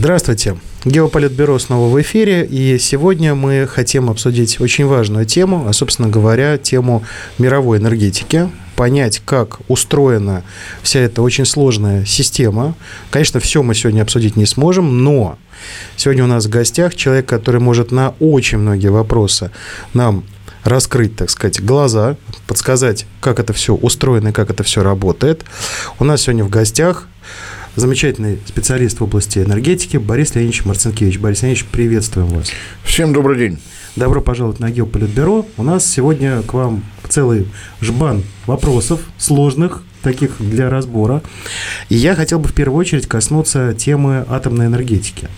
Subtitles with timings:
[0.00, 0.56] Здравствуйте.
[0.86, 6.56] Геополитбюро снова в эфире, и сегодня мы хотим обсудить очень важную тему, а, собственно говоря,
[6.56, 7.04] тему
[7.36, 10.42] мировой энергетики, понять, как устроена
[10.82, 12.76] вся эта очень сложная система.
[13.10, 15.36] Конечно, все мы сегодня обсудить не сможем, но
[15.98, 19.50] сегодня у нас в гостях человек, который может на очень многие вопросы
[19.92, 20.24] нам
[20.64, 25.44] раскрыть, так сказать, глаза, подсказать, как это все устроено и как это все работает.
[25.98, 27.06] У нас сегодня в гостях
[27.76, 31.18] замечательный специалист в области энергетики Борис Леонидович Марцинкевич.
[31.18, 32.50] Борис Леонидович, приветствуем вас.
[32.84, 33.58] Всем добрый день.
[33.96, 35.46] Добро пожаловать на Геополитбюро.
[35.56, 37.48] У нас сегодня к вам целый
[37.80, 41.22] жбан вопросов сложных, таких для разбора.
[41.88, 45.28] И я хотел бы в первую очередь коснуться темы атомной энергетики.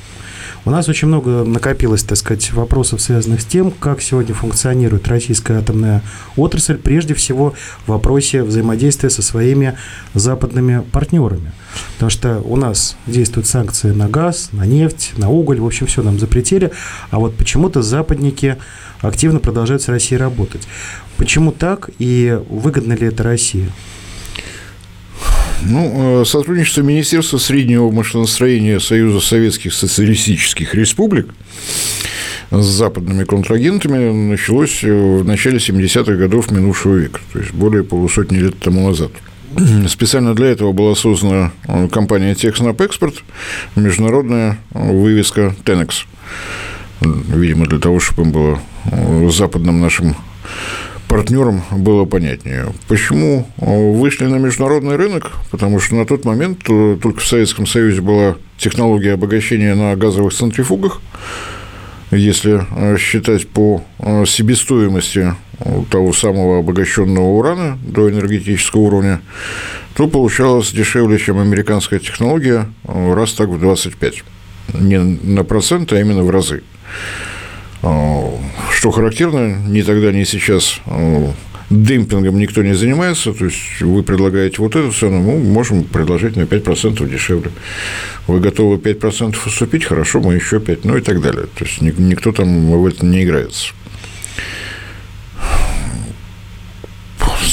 [0.64, 5.58] У нас очень много накопилось, так сказать, вопросов, связанных с тем, как сегодня функционирует российская
[5.58, 6.02] атомная
[6.36, 9.76] отрасль, прежде всего в вопросе взаимодействия со своими
[10.14, 11.50] западными партнерами.
[11.94, 16.00] Потому что у нас действуют санкции на газ, на нефть, на уголь, в общем, все
[16.00, 16.70] нам запретили,
[17.10, 18.56] а вот почему-то западники
[19.00, 20.68] активно продолжают с Россией работать.
[21.16, 23.68] Почему так и выгодно ли это России?
[25.64, 31.28] Ну, э, сотрудничество Министерства среднего машиностроения Союза Советских Социалистических Республик
[32.50, 38.58] с западными контрагентами началось в начале 70-х годов минувшего века, то есть более полусотни лет
[38.58, 39.12] тому назад.
[39.88, 43.22] Специально для этого была создана э, компания Техснопэкспорт,
[43.76, 46.06] международная вывеска Tenex.
[47.00, 50.16] Видимо, для того, чтобы им было э, западным нашим
[51.12, 52.72] партнерам было понятнее.
[52.88, 55.32] Почему э, вышли на международный рынок?
[55.50, 60.32] Потому что на тот момент э, только в Советском Союзе была технология обогащения на газовых
[60.32, 61.02] центрифугах.
[62.12, 63.82] Если э, считать по
[64.26, 65.34] себестоимости
[65.90, 69.20] того самого обогащенного урана до энергетического уровня,
[69.94, 74.24] то получалось дешевле, чем американская технология, раз так в 25.
[74.80, 76.62] Не на проценты, а именно в разы.
[77.82, 78.30] А,
[78.70, 81.32] что характерно, ни тогда, ни сейчас а,
[81.70, 86.42] демпингом никто не занимается, то есть вы предлагаете вот эту цену, мы можем предложить на
[86.42, 87.50] 5% дешевле.
[88.26, 91.46] Вы готовы 5% уступить, хорошо, мы еще 5%, ну и так далее.
[91.54, 93.72] То есть никто там в этом не играется.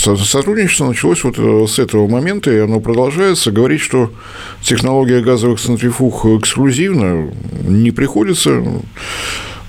[0.01, 3.51] Сотрудничество началось вот э, с этого момента, и оно продолжается.
[3.51, 4.13] Говорить, что
[4.61, 7.31] технология газовых центрифуг эксклюзивна,
[7.63, 8.63] не приходится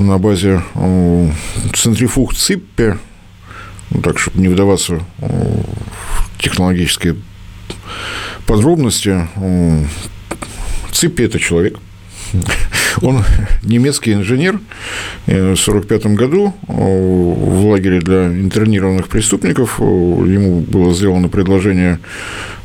[0.00, 0.62] на базе
[1.74, 2.98] центрифуг Циппе,
[3.90, 7.16] ну, так, чтобы не вдаваться в технологические
[8.46, 9.28] подробности,
[10.90, 11.78] Циппе– это человек–
[13.02, 13.22] он
[13.62, 14.60] немецкий инженер.
[15.26, 21.98] В 1945 году э, в лагере для интернированных преступников э, ему было сделано предложение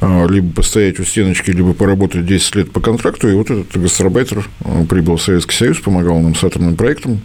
[0.01, 3.29] э, либо постоять у стеночки, либо поработать 10 лет по контракту.
[3.29, 4.47] И вот этот гастарбайтер
[4.89, 7.21] прибыл в Советский Союз, помогал нам с атомным проектом.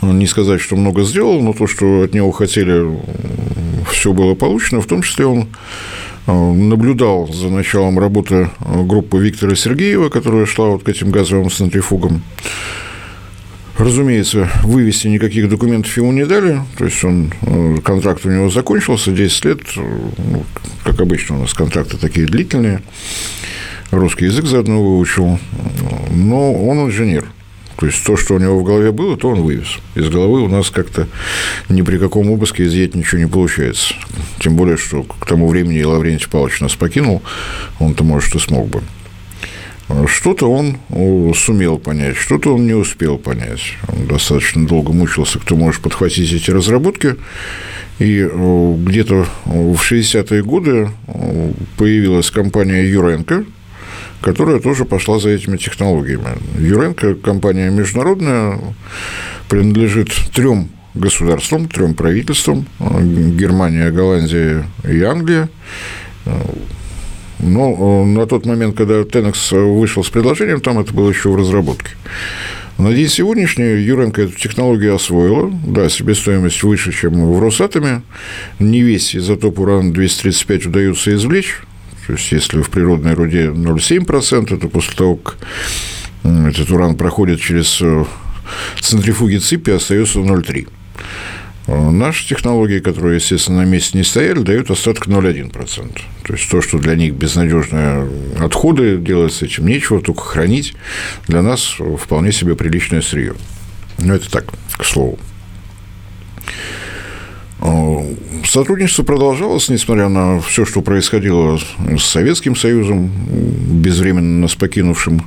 [0.00, 2.86] Не сказать, что много сделал, но то, что от него хотели,
[3.90, 4.80] все было получено.
[4.80, 5.97] В том числе он Э,
[6.32, 12.22] наблюдал за началом работы э, группы Виктора Сергеева, которая шла вот к этим газовым центрифугам.
[13.78, 19.12] Разумеется, вывести никаких документов ему не дали, то есть он, э, контракт у него закончился,
[19.12, 20.44] 10 лет, ну,
[20.84, 22.82] как обычно у нас контракты такие длительные,
[23.90, 25.38] русский язык заодно выучил,
[26.10, 27.26] но он инженер–
[27.78, 29.78] то есть то, что у него в голове было, то он вывез.
[29.94, 31.06] Из головы у нас как-то
[31.68, 33.94] ни при каком обыске изъять ничего не получается.
[34.40, 37.22] Тем более, что к тому времени Лаврентий Павлович нас покинул,
[37.78, 38.82] он-то, может, и смог бы.
[40.06, 40.76] Что-то он
[41.34, 43.62] сумел понять, что-то он не успел понять.
[43.86, 47.14] Он достаточно долго мучился, кто может подхватить эти разработки.
[47.98, 50.90] И где-то в 60-е годы
[51.76, 53.44] появилась компания «Юренко»,
[54.20, 56.38] которая тоже пошла за этими технологиями.
[56.58, 58.58] Юренко, компания международная,
[59.48, 65.48] принадлежит трем государствам, трем правительствам– Германия, Голландия и Англия.
[67.40, 71.90] Но на тот момент, когда Тенекс вышел с предложением, там это было еще в разработке.
[72.78, 75.50] На день сегодняшний Юренко эту технологию освоила.
[75.66, 78.02] Да, себестоимость выше, чем в Росатоме.
[78.60, 81.60] Не весь изотоп урана-235 удается извлечь.
[82.08, 85.36] То есть, если в природной руде 0,7%, то после того, как
[86.22, 88.06] этот уран проходит через э,
[88.80, 90.68] центрифуги цепи, остается 0,3%.
[91.66, 96.00] Э, наши технологии, которые, естественно, на месте не стояли, дают остаток 0,1%.
[96.22, 98.08] То есть то, что для них безнадежные
[98.40, 100.72] отходы, делать с этим нечего, только хранить,
[101.26, 103.34] для нас вполне себе приличное сырье.
[103.98, 104.46] Но это так,
[104.78, 105.18] к слову.
[107.60, 108.14] Э,
[108.44, 115.22] Сотрудничество продолжалось, несмотря на все, что происходило с Советским Союзом, безвременно нас покинувшим.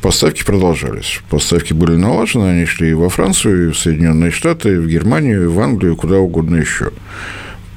[0.00, 1.20] Поставки продолжались.
[1.30, 5.44] Поставки были налажены, они шли и во Францию, и в Соединенные Штаты, и в Германию,
[5.44, 6.92] и в Англию, куда угодно еще.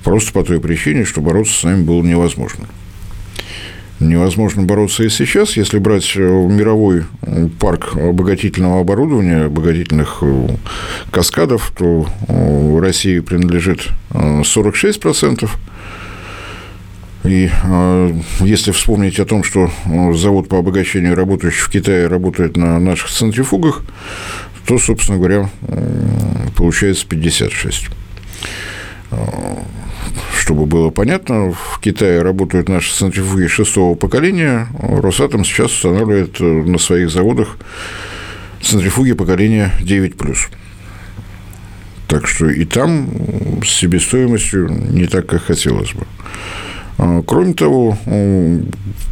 [0.04, 2.68] Просто по той причине, что бороться с нами было невозможно.
[4.00, 10.50] Невозможно бороться и сейчас, если брать э, мировой э, парк обогатительного оборудования, обогатительных э,
[11.10, 12.06] каскадов, то
[12.80, 15.50] России принадлежит 46%.
[17.24, 17.50] И
[18.40, 19.70] если вспомнить о том, что
[20.14, 23.82] завод по обогащению работающий в Китае работает на наших центрифугах,
[24.66, 25.50] то, собственно говоря,
[26.56, 27.88] получается 56
[30.38, 34.68] чтобы было понятно, в Китае работают наши центрифуги шестого поколения.
[34.80, 37.58] Росатом сейчас устанавливает э, на своих заводах
[38.62, 40.38] центрифуги поколения 9+.
[42.08, 43.10] Так что и там
[43.64, 46.06] с себестоимостью не так, как хотелось бы.
[46.98, 47.98] А, кроме того,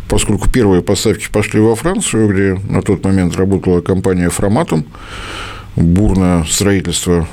[0.07, 4.86] поскольку первые поставки пошли во Францию, где на тот момент работала компания «Фроматом»,
[5.75, 7.28] бурное строительство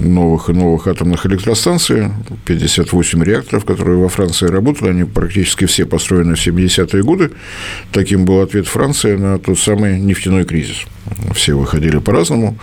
[0.00, 2.08] новых и новых атомных электростанций,
[2.46, 7.30] 58 реакторов, которые во Франции работали, они практически все построены в 70-е годы.
[7.92, 10.84] Таким был ответ Франции на тот самый нефтяной кризис.
[11.34, 12.58] Все выходили по-разному.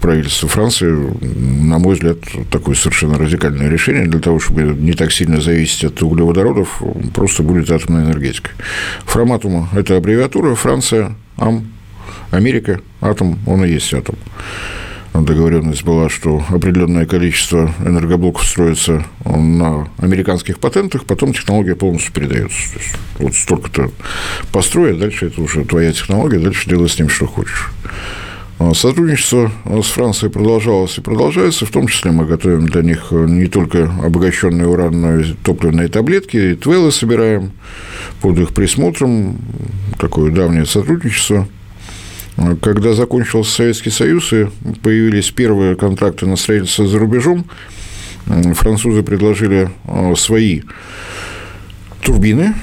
[0.00, 2.18] Правительство Франции, на мой взгляд,
[2.50, 6.82] такое совершенно радикальное решение для того, чтобы не так сильно зависеть от углеводородов,
[7.14, 8.50] просто будет атомная энергетика.
[9.04, 11.66] Фроматума– это аббревиатура, Франция, АМ,
[12.30, 14.16] Америка, атом, он и есть атом
[15.20, 22.72] договоренность была, что определенное количество энергоблоков строится на американских патентах, потом технология полностью передается.
[22.72, 23.90] То есть, вот столько-то
[24.52, 27.70] построй, а дальше это уже твоя технология, дальше делай с ним, что хочешь.
[28.58, 33.48] А сотрудничество с Францией продолжалось и продолжается, в том числе мы готовим для них не
[33.48, 37.52] только обогащенные уран, топливные таблетки, и твелы собираем
[38.22, 39.36] под их присмотром,
[39.98, 41.46] такое давнее сотрудничество.
[42.60, 44.46] Когда закончился Советский Союз и
[44.82, 47.46] появились первые контракты на строительство за рубежом,
[48.54, 50.62] французы предложили а, свои
[52.02, 52.54] турбины,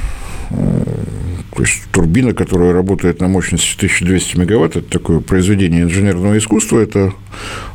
[1.55, 7.13] то есть турбина, которая работает на мощности 1200 мегаватт, это такое произведение инженерного искусства, это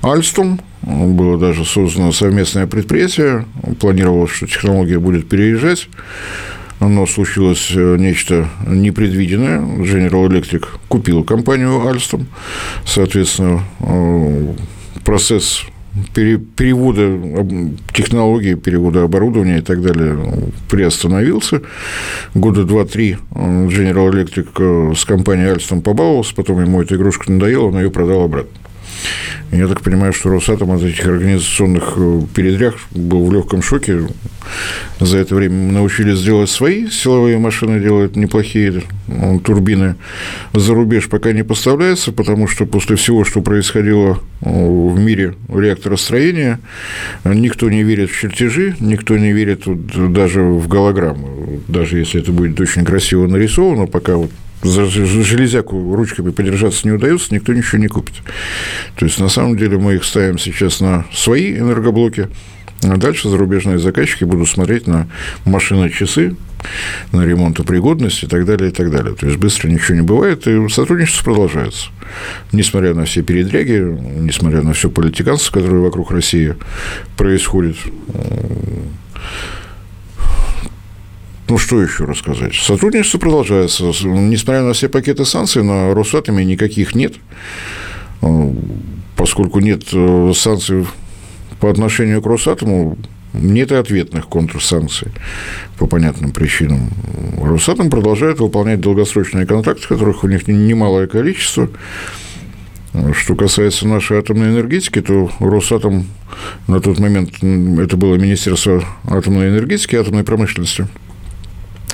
[0.03, 3.47] Альстом, было даже создано совместное предприятие,
[3.81, 5.89] планировалось, что технология будет переезжать
[6.81, 9.61] но случилось э, нечто непредвиденное.
[9.61, 12.27] General Electric купил компанию Alstom.
[12.85, 14.55] Соответственно, э,
[15.05, 15.65] процесс
[16.15, 17.19] перевода
[17.93, 20.17] технологий, перевода оборудования и так далее
[20.71, 21.63] приостановился.
[22.35, 27.79] Года два-три э, General Electric с компанией Alstom побаловался, потом ему эта игрушка надоела, он
[27.79, 28.68] ее продал обратно.
[29.51, 34.09] Я так понимаю, что Росатом от этих организационных э, передряг был в легком шоке.
[35.01, 39.97] За это время мы научились делать свои силовые машины, делают неплохие ну, турбины.
[40.53, 46.61] За рубеж пока не поставляется, потому что после всего, что происходило э, в мире реакторостроения,
[47.25, 49.63] никто не верит в чертежи, никто не верит
[50.13, 51.61] даже в голограммы.
[51.69, 54.31] Даже если это будет очень красиво нарисовано, пока вот
[54.63, 58.17] за железяку ручками подержаться не удается, никто ничего не купит.
[58.97, 62.29] То есть, на самом деле, мы их ставим сейчас на свои энергоблоки,
[62.83, 65.09] а дальше зарубежные заказчики будут смотреть на
[65.45, 66.37] машины-часы,
[67.13, 69.15] на ремонтопригодность и так далее, и так далее.
[69.15, 71.91] То есть, быстро ничего не бывает, и сотрудничество продолжается.
[72.53, 73.79] Несмотря на все передряги,
[74.19, 76.57] несмотря на все политиканство, которое вокруг России
[77.17, 77.77] происходит,
[81.49, 82.55] ну, что еще рассказать?
[82.55, 83.85] Сотрудничество продолжается.
[84.05, 87.15] Несмотря на все пакеты санкций, на Росатоме никаких нет.
[88.21, 88.55] А,
[89.17, 90.87] поскольку нет э, санкций
[91.59, 92.99] по отношению к Росатому,
[93.33, 95.09] нет и ответных контрсанкций
[95.79, 96.91] по понятным причинам.
[97.41, 101.71] Росатом продолжает выполнять долгосрочные контракты, которых у них немалое количество.
[103.13, 106.07] Что касается нашей атомной энергетики, то Росатом
[106.67, 110.87] на тот момент, это было Министерство атомной энергетики и атомной промышленности–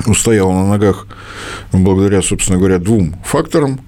[0.06, 1.06] устояла на ногах
[1.72, 3.80] благодаря, собственно говоря, двум факторам.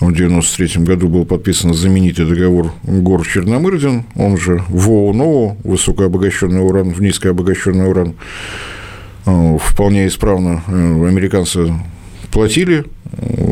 [0.00, 7.02] В 1993 году был подписан знаменитый договор гор Черномырдин, он же ВОУ-НОУ, высокообогащенный уран в
[7.02, 8.14] низкообогащенный уран.
[9.26, 11.74] Э, вполне исправно э, американцы
[12.30, 12.84] платили,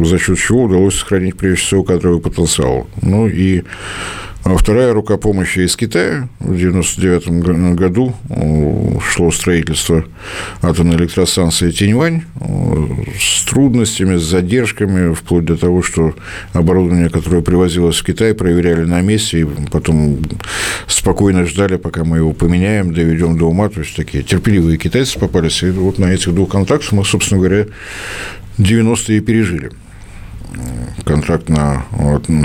[0.05, 2.87] за счет чего удалось сохранить, прежде всего, кадровый потенциал.
[3.03, 6.29] Ну и А вторая рука помощи из Китая.
[6.38, 8.15] В 1999 году
[9.11, 10.05] шло строительство
[10.62, 12.23] атомной электростанции Тиньвань
[13.19, 16.15] с трудностями, с задержками, вплоть до того, что
[16.53, 20.19] оборудование, которое привозилось в Китай, проверяли на месте, и потом
[20.87, 23.69] спокойно ждали, пока мы его поменяем, доведем до ума.
[23.69, 25.62] То есть такие терпеливые китайцы попались.
[25.62, 27.67] И вот на этих двух контактах мы, собственно говоря,
[28.59, 29.71] 90-е пережили
[31.05, 31.85] контракт на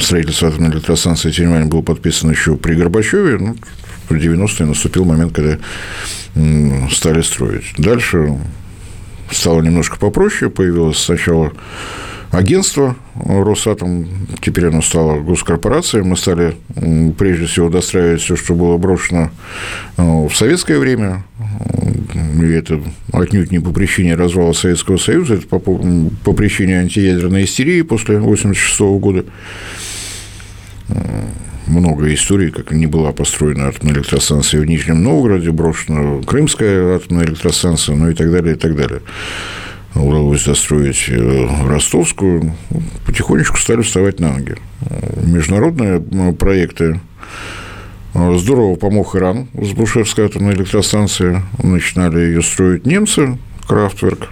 [0.01, 3.37] строительство атомной электростанции Тюрьмань был подписан еще при Горбачеве.
[3.37, 3.55] Ну,
[4.09, 5.57] в 90-е наступил момент, когда
[6.91, 7.73] стали строить.
[7.77, 8.37] Дальше
[9.31, 10.51] стало немножко попроще.
[10.51, 11.51] Появилось сначала
[12.31, 14.07] агентство Росатом,
[14.41, 16.03] теперь оно стало госкорпорацией.
[16.03, 16.55] Мы стали
[17.17, 19.29] прежде всего достраивать все, что было брошено
[19.97, 21.23] э, в советское время.
[22.33, 27.81] И это отнюдь не по причине развала Советского Союза, это по, по причине антиядерной истерии
[27.81, 29.25] после 1986 года.
[31.67, 37.95] Много историй, как не была построена атомная электростанция в Нижнем Новгороде, брошена Крымская атомная электростанция,
[37.95, 39.01] ну и так далее, и так далее
[39.95, 42.55] удалось застроить э, ростовскую,
[43.05, 44.55] потихонечку стали вставать на ноги.
[45.23, 46.01] Международные
[46.33, 46.97] проекты э,
[48.13, 51.41] Здорово помог Иран с Бушевской атомной электростанции.
[51.63, 53.37] Начинали ее строить немцы,
[53.67, 54.27] Крафтверк.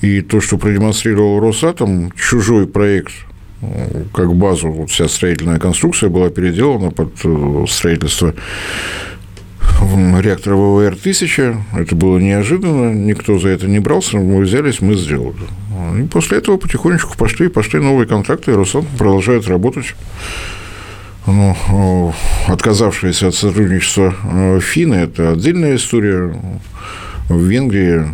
[0.00, 3.12] И то, что продемонстрировал Росатом, чужой проект
[3.62, 7.12] э, как базу, вот вся строительная конструкция была переделана под
[7.70, 8.34] строительство
[10.20, 11.56] реактора ВВР-1000.
[11.78, 15.36] Это было неожиданно, никто за это не брался, мы взялись, мы сделали.
[15.98, 19.94] И после этого потихонечку пошли, пошли новые контракты, и Росатом продолжает работать.
[21.26, 22.14] Ну,
[22.48, 26.34] отказавшиеся от сотрудничества э, финны– это отдельная история.
[27.28, 28.08] В Венгрии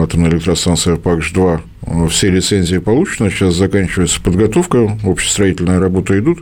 [0.00, 1.60] атомная электростанция ПАКШ-2
[2.08, 6.40] все лицензии получены, сейчас заканчивается подготовка, общестроительная работа идут,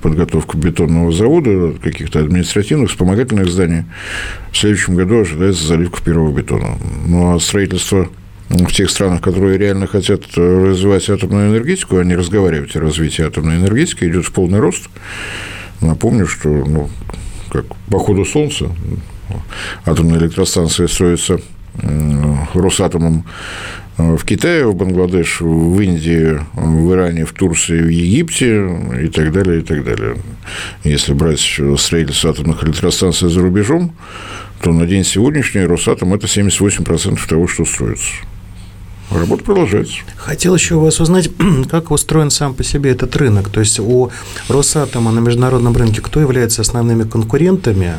[0.00, 3.84] подготовка бетонного завода, каких-то административных, вспомогательных зданий.
[4.50, 6.78] В следующем году ожидается заливка первого бетона.
[7.06, 8.08] Ну, а строительство
[8.48, 13.56] в тех странах, которые реально хотят развивать атомную энергетику, а не разговаривать о развитии атомной
[13.56, 14.88] энергетики, идет в полный рост.
[15.80, 16.88] Напомню, что ну,
[17.50, 18.70] как по ходу Солнца
[19.84, 21.40] атомная электростанция строится
[22.54, 23.24] Росатомом
[23.98, 28.66] э, в Китае, в Бангладеш, в Индии, в Иране, в Турции, в Египте
[29.04, 30.16] и так далее, и так далее.
[30.82, 31.40] Если брать
[31.78, 33.94] строительство атомных электростанций за рубежом,
[34.60, 38.10] то на день сегодняшний Росатом– это 78% того, что строится.
[39.10, 39.96] Работа продолжается.
[40.16, 41.30] Хотел еще у вас узнать,
[41.70, 43.48] как устроен сам по себе этот рынок.
[43.48, 44.10] То есть у
[44.48, 47.94] Росатома на международном рынке кто является основными конкурентами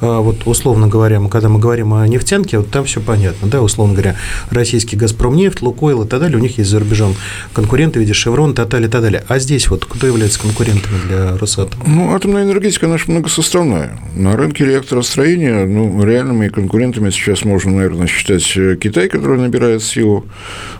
[0.00, 3.94] вот условно говоря, мы, когда мы говорим о нефтянке, вот там все понятно, да, условно
[3.94, 4.16] говоря,
[4.50, 7.14] российский «Газпромнефть», «Лукойл» и так далее, у них есть за рубежом
[7.52, 9.24] конкуренты в виде «Шеврон», «Тоталь» и так далее.
[9.28, 11.84] А здесь вот кто является конкурентами для «Росатома»?
[11.86, 13.98] Ну, атомная энергетика наша многосоставная.
[14.14, 20.26] На рынке реакторостроения, ну, реальными конкурентами сейчас можно, наверное, считать э, Китай, который набирает силу.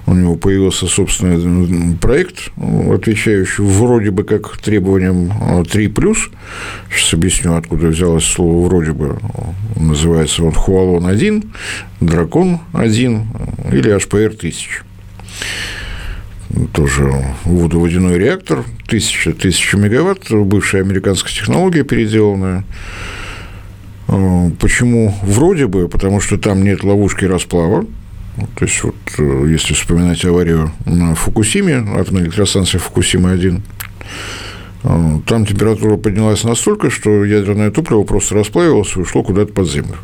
[0.06, 5.32] У него появился собственный проект, отвечающий вроде бы как требованиям
[5.62, 6.16] 3+.
[6.90, 9.05] Сейчас объясню, откуда взялось слово «вроде бы»
[9.76, 11.46] называется он Хуалон-1,
[12.00, 14.84] Дракон-1 или HPR-1000
[16.72, 17.12] тоже
[17.44, 22.64] водоводяной реактор, 1000, 1000 мегаватт, бывшая американская технология переделанная.
[24.08, 25.88] А, почему вроде бы?
[25.88, 27.84] Потому что там нет ловушки расплава.
[28.54, 33.60] То есть, вот, э, если вспоминать аварию на Фукусиме, атомной электростанции Фукусима-1, а,
[34.82, 39.96] там температура поднялась настолько, что ядерное топливо просто расплавилось и ушло куда-то под землю.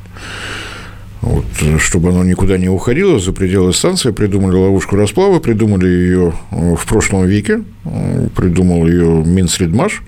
[1.22, 1.44] Вот,
[1.78, 6.84] чтобы оно никуда не уходило за пределы станции, придумали ловушку расплава, придумали ее э, в
[6.84, 10.02] прошлом веке, э, придумал ее Минсредмаш,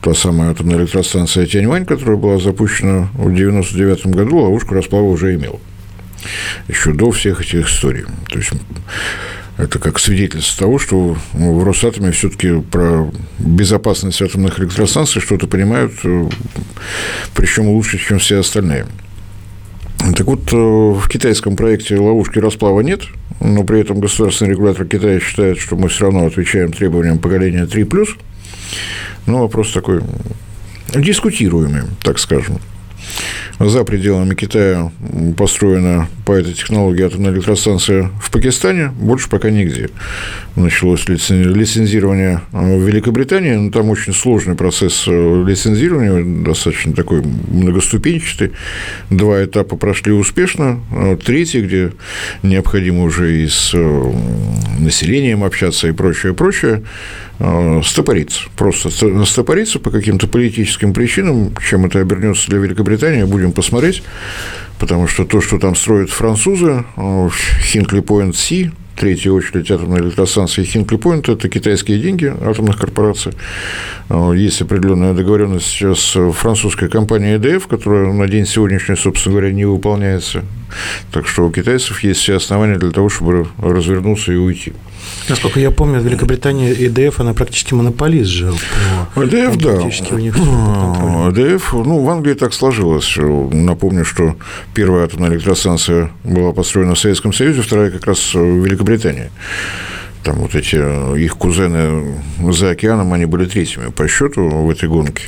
[0.00, 5.60] та самая атомная электростанция Тяньвань, которая была запущена в 1999 году, ловушку расплава уже имела.
[6.68, 8.04] Еще до всех этих историй.
[8.30, 8.52] То есть
[9.56, 16.28] это как свидетельство того, что в Росатоме все-таки про безопасность атомных электростанций что-то понимают, э,
[17.34, 18.86] причем лучше, чем все остальные.
[20.16, 23.02] Так вот, э, в китайском проекте ловушки расплава нет,
[23.40, 28.16] но при этом государственный регулятор Китая считает, что мы все равно отвечаем требованиям поколения 3+.
[29.26, 30.02] Ну, вопрос такой
[30.94, 32.58] дискутируемый, так скажем.
[33.58, 34.90] За пределами Китая
[35.36, 39.90] построена по этой технологии атомная электростанция в Пакистане, больше пока нигде.
[40.56, 48.52] Началось лицензирование в Великобритании, но там очень сложный процесс лицензирования, достаточно такой многоступенчатый.
[49.10, 50.80] Два этапа прошли успешно,
[51.24, 51.92] третий, где
[52.42, 53.72] необходимо уже и с
[54.78, 56.82] населением общаться и прочее, прочее,
[57.40, 58.42] Э, стопориться.
[58.56, 58.90] Просто
[59.24, 61.52] стопориться по каким-то политическим причинам.
[61.68, 62.93] Чем это обернется для Великобритании,
[63.26, 64.02] будем посмотреть.
[64.78, 66.84] Потому что то, что там строят французы,
[67.62, 73.32] Хинкли Пойнт Си, третья очередь атомной электростанции Хинкли Пойнт– это китайские деньги атомных корпораций.
[74.08, 79.52] Э, есть определенная договоренность сейчас с французской компанией EDF, которая на день сегодняшний, собственно говоря,
[79.52, 80.44] не выполняется.
[81.12, 84.72] Так что у китайцев есть все основания для того, чтобы развернуться и уйти.
[85.28, 88.52] Насколько я помню, в Великобритании ИДФ, она практически монополист же.
[89.16, 89.74] ИДФ, да.
[91.30, 93.16] ИДФ, ну, в Англии так сложилось.
[93.16, 94.36] Напомню, что
[94.74, 99.30] первая атомная электростанция была построена в Советском Союзе, вторая как раз в Великобритании
[100.22, 100.76] там вот эти
[101.18, 102.14] их кузены
[102.50, 105.24] за океаном, они были третьими по счету в этой гонке.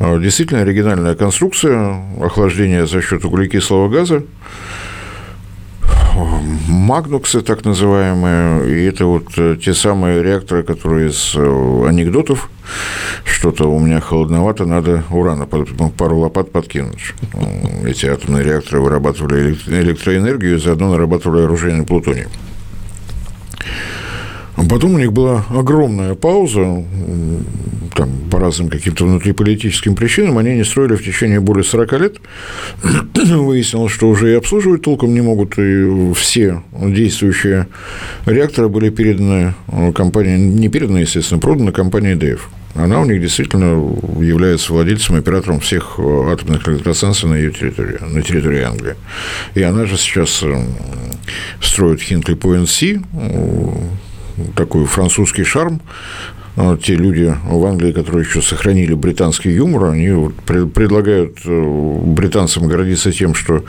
[0.00, 4.24] Действительно оригинальная конструкция, охлаждение за счет углекислого газа
[6.68, 12.50] магнуксы, так называемые, и это вот э, те самые реакторы, которые из э, анекдотов,
[13.24, 17.14] что-то у меня холодновато, надо урана ну, пару лопат подкинуть.
[17.84, 22.26] Эти атомные реакторы вырабатывали электроэнергию и заодно нарабатывали оружейный плутоний.
[23.64, 24.05] А
[24.64, 26.84] потом у них была огромная пауза,
[27.94, 32.16] там, по разным каким-то внутриполитическим причинам, они не строили в течение более 40 лет.
[33.14, 37.66] Выяснилось, что уже и обслуживать толком не могут, и все действующие
[38.26, 42.40] реакторы были переданы э, компании, не переданы, естественно, проданы компании EDF.
[42.74, 48.22] Она у них действительно является владельцем, оператором всех э, атомных электростанций на ее территории, на
[48.22, 48.96] территории Англии.
[49.54, 50.66] И она же сейчас э,
[51.62, 53.00] строит Хинкли Point C,
[54.54, 55.80] такой французский шарм.
[56.58, 63.12] А те люди в Англии, которые еще сохранили британский юмор, они предлагают э, британцам гордиться
[63.12, 63.62] тем, что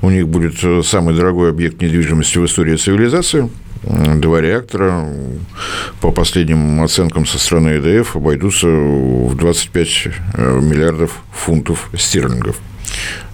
[0.00, 3.48] у них будет э, самый дорогой объект недвижимости в истории цивилизации.
[3.84, 5.08] Два реактора,
[6.00, 9.88] по последним оценкам со стороны ЭДФ, обойдутся в 25
[10.34, 12.60] э, миллиардов фунтов стерлингов.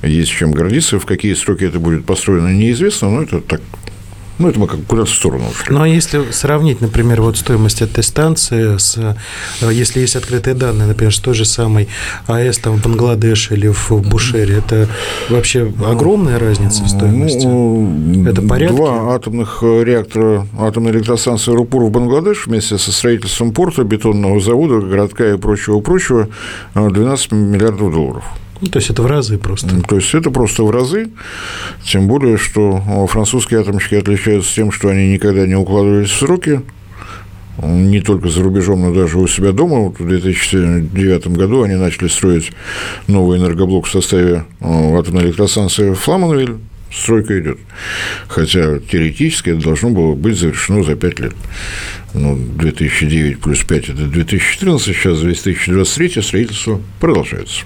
[0.02, 0.98] Есть чем гордиться.
[0.98, 3.60] В какие сроки это будет построено, неизвестно, но это так
[4.38, 5.74] ну, это мы как куда-то в сторону ушли.
[5.74, 10.86] Ну, а если сравнить, например, вот стоимость этой станции с, э, если есть открытые данные,
[10.86, 11.88] например, с той же самой
[12.26, 14.88] АЭС там в Бангладеше или в Бушере, это
[15.28, 17.46] вообще огромная разница в стоимости?
[17.46, 18.76] Ну, это порядки?
[18.76, 25.28] Два атомных реактора атомной электростанции Рупур в Бангладеш вместе со строительством порта, бетонного завода, городка
[25.28, 26.28] и прочего-прочего
[26.74, 28.24] 12 миллиардов долларов.
[28.60, 29.80] Ну, то есть это в разы просто.
[29.82, 31.10] То есть это просто в разы,
[31.84, 36.60] тем более, что французские атомщики отличаются тем, что они никогда не укладывались в сроки,
[37.62, 39.80] не только за рубежом, но даже у себя дома.
[39.80, 42.52] Вот в 2009 году они начали строить
[43.06, 46.56] новый энергоблок в составе атомной электростанции «Фламанвиль»,
[46.92, 47.58] стройка идет.
[48.28, 51.34] Хотя теоретически это должно было быть завершено за 5 лет.
[52.14, 57.64] Ну, 2009 плюс 5– это 2014, сейчас 2023 строительство продолжается.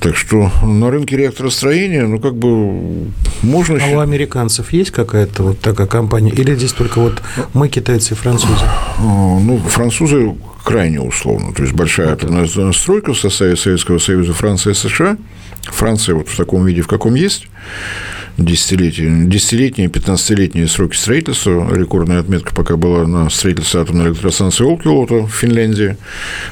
[0.00, 3.78] Так что на рынке реакторостроения, ну, как бы можно...
[3.82, 6.30] А у американцев есть какая-то вот такая компания?
[6.30, 7.22] Или здесь только вот
[7.54, 8.64] мы, китайцы и французы?
[8.98, 11.54] А, ну, французы крайне условно.
[11.54, 15.16] То есть, большая атомная стройка в составе Советского Союза, Франции и США.
[15.62, 17.48] Франция вот в таком виде, в каком есть
[18.36, 21.72] десятилетия, десятилетние, 15-летние сроки строительства.
[21.74, 25.96] Рекордная отметка пока была на строительстве атомной электростанции Олкилота в Финляндии.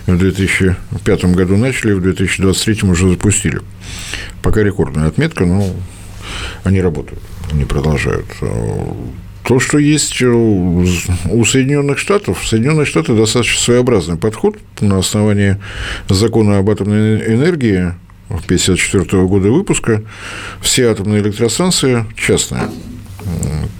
[0.07, 3.61] В 2005 году начали, в 2023 уже запустили.
[4.42, 5.66] Пока рекордная отметка, но
[6.64, 7.21] они работают,
[7.53, 8.27] они продолжают.
[9.45, 10.85] То, что есть у
[11.45, 15.57] Соединенных Штатов, Соединенные Штаты достаточно своеобразный подход на основании
[16.09, 17.92] закона об атомной энергии
[18.40, 20.03] 1954 года выпуска,
[20.61, 22.62] все атомные электростанции частные.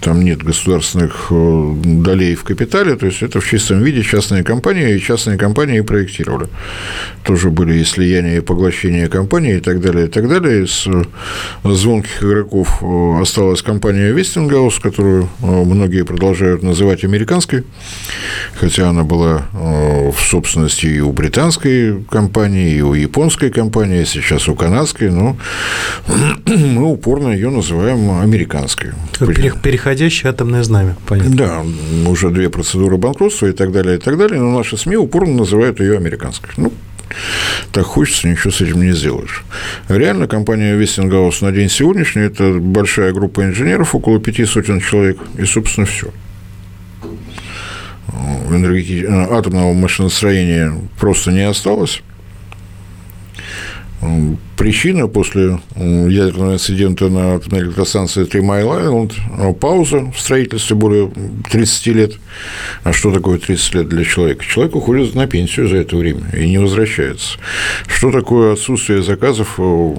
[0.03, 4.95] Там нет государственных э, долей в капитале, то есть это в чистом виде частные компании,
[4.95, 6.49] и частные компании проектировали.
[7.23, 10.65] Тоже были и слияния, и поглощения компаний, и так далее, и так далее.
[10.65, 11.03] Из э,
[11.63, 17.63] звонких игроков э, осталась компания Westinghouse, которую многие продолжают называть американской,
[18.59, 24.55] хотя она была в собственности и у британской компании, и у японской компании, сейчас у
[24.55, 25.37] канадской, но
[26.45, 28.91] мы упорно ее называем американской
[29.93, 31.35] переходящее атомное знамя, понятно.
[31.35, 31.63] Да,
[32.09, 35.79] уже две процедуры банкротства и так далее, и так далее, но наши СМИ упорно называют
[35.79, 36.49] ее американской.
[36.57, 36.73] Ну,
[37.71, 39.43] так хочется, ничего с этим не сделаешь.
[39.87, 45.45] Реально компания Вестингаус на день сегодняшний– это большая группа инженеров, около пяти сотен человек, и,
[45.45, 46.07] собственно, все
[48.49, 49.05] энергетики...
[49.05, 52.01] атомного машиностроения просто не осталось.
[54.57, 59.13] Причина после ядерного инцидента на атомной электростанции Три Майл Айленд–
[59.59, 61.11] пауза в строительстве более
[61.51, 62.13] 30 лет.
[62.83, 64.43] А что такое 30 лет для человека?
[64.45, 67.37] Человек уходит на пенсию за это время и не возвращается.
[67.87, 69.95] Что такое отсутствие заказов э,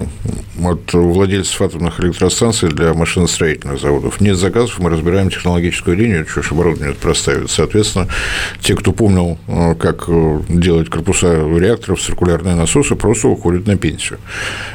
[0.63, 4.21] от владельцев атомных электростанций для машиностроительных заводов?
[4.21, 7.51] Нет заказов, мы разбираем технологическую линию, что ж оборудование проставить.
[7.51, 8.07] Соответственно,
[8.61, 14.19] те, кто помнил, э, как э, делать корпуса реакторов, циркулярные насосы, просто уходят на пенсию.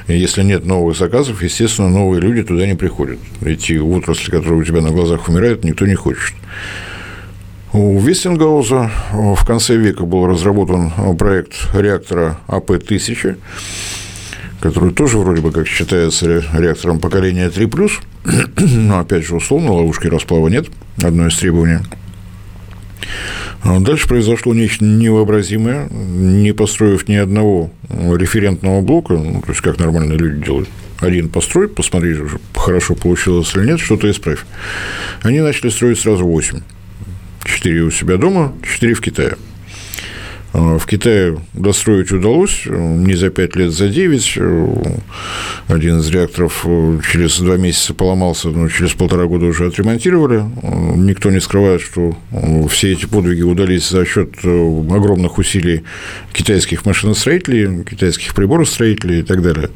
[0.09, 3.19] Если нет новых заказов, естественно, новые люди туда не приходят.
[3.43, 6.35] Эти отрасли, которые у тебя на глазах умирают, никто не хочет.
[7.73, 13.37] У Вестингауза в конце века был разработан проект реактора АП-1000,
[14.61, 17.91] который тоже вроде бы как считается реактором поколения 3+,
[18.59, 20.67] но опять же условно, ловушки расплава нет,
[21.01, 21.79] одно из требований–
[23.65, 30.19] дальше произошло нечто невообразимое, не построив ни одного референтного блока, ну, то есть как нормальные
[30.19, 30.69] люди делают,
[31.01, 32.17] один построй, посмотри,
[32.55, 34.41] хорошо получилось или нет, что-то исправь.
[35.23, 36.61] Они начали строить сразу восемь.
[37.45, 39.37] Четыре у себя дома, четыре в Китае.
[40.53, 44.39] А, в Китае достроить удалось не за 5 лет, за 9.
[45.69, 50.45] Один из реакторов э, через два месяца поломался, но через полтора года уже отремонтировали.
[50.97, 54.49] Никто не скрывает, что э, все эти подвиги удались за счет э,
[54.91, 55.85] огромных усилий
[56.33, 59.71] китайских машиностроителей, китайских приборостроителей и так далее.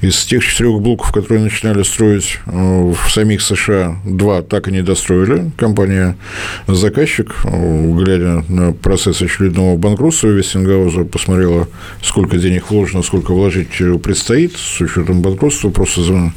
[0.00, 5.52] Из тех четырех блоков, которые начинали строить в самих США, два так и не достроили.
[5.56, 11.68] Компания-заказчик, глядя на процесс очередного банкротства, банкротства Вестингауза, посмотрела,
[12.02, 13.68] сколько денег вложено, сколько вложить
[14.02, 16.32] предстоит, с учетом банкротства просто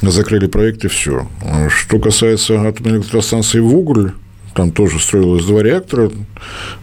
[0.00, 1.26] закрыли проект и все.
[1.68, 4.12] Что касается атомной электростанции в Уголь,
[4.54, 6.12] там тоже строилось два реактора.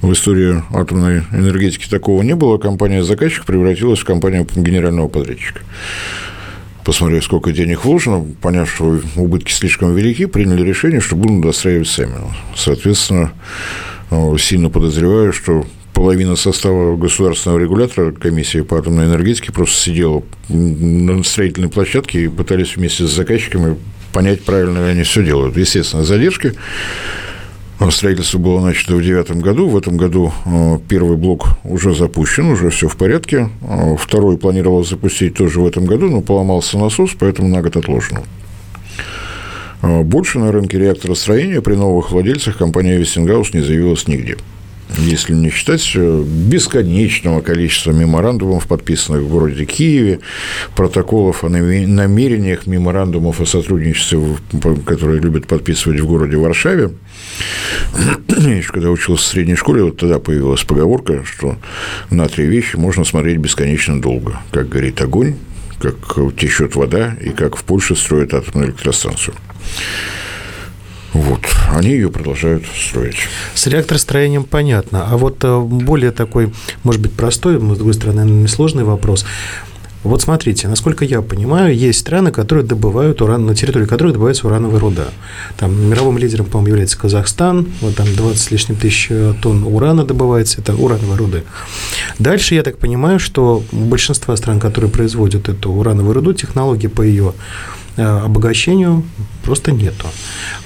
[0.02, 2.58] В истории атомной энергетики такого не было.
[2.58, 5.62] Компания-заказчик превратилась в компанию генерального подрядчика.
[6.84, 12.16] Посмотрев, сколько денег вложено, поняв, что убытки слишком велики, приняли решение, что будем достраивать сами.
[12.54, 13.32] Соответственно,
[14.38, 21.70] сильно подозреваю, что половина состава государственного регулятора комиссии по атомной энергетике просто сидела на строительной
[21.70, 23.78] площадке и пытались вместе с заказчиками
[24.12, 25.58] понять, правильно ли они все делают.
[25.58, 26.54] Естественно, задержки.
[27.90, 29.68] Строительство было начато в 2009 году.
[29.68, 33.50] В этом году э, первый блок уже запущен, уже все в порядке.
[33.62, 38.24] Э, второй планировалось запустить тоже в этом году, но поломался насос, поэтому на год отложено.
[39.82, 44.38] Э, больше на рынке реакторостроения при новых владельцах компания Вестингаус не заявилась нигде
[44.98, 50.20] если не считать э, бесконечного количества меморандумов, подписанных в городе Киеве,
[50.76, 54.22] протоколов о намерениях, меморандумов о сотрудничестве,
[54.86, 56.92] которые любят подписывать в городе Варшаве.
[58.38, 61.58] Я еще когда учился в средней школе, вот тогда появилась поговорка, что
[62.10, 64.40] на три вещи можно смотреть бесконечно долго.
[64.52, 65.36] Как горит огонь,
[65.80, 65.96] как
[66.38, 69.36] течет вода и как в Польше строят атомную электростанцию.
[71.16, 73.16] Вот, они ее продолжают строить.
[73.54, 75.08] С реакторостроением понятно.
[75.10, 76.52] А вот э, более такой,
[76.84, 79.26] может быть, простой, с другой стороны, несложный вопрос.
[80.04, 84.80] Вот смотрите, насколько я понимаю, есть страны, которые добывают уран, на территории которых добывается урановая
[84.80, 85.06] руда.
[85.58, 89.10] Там мировым лидером, по-моему, является Казахстан, вот там 20 с лишним тысяч
[89.42, 91.44] тонн урана добывается, это урановые руды.
[92.20, 97.02] Дальше я так понимаю, что у большинства стран, которые производят эту урановую руду, технологии по
[97.02, 99.04] ее э, обогащению
[99.44, 100.08] просто нету.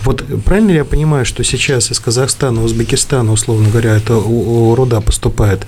[0.03, 5.67] Вот правильно ли я понимаю, что сейчас из Казахстана, Узбекистана, условно говоря, эта руда поступает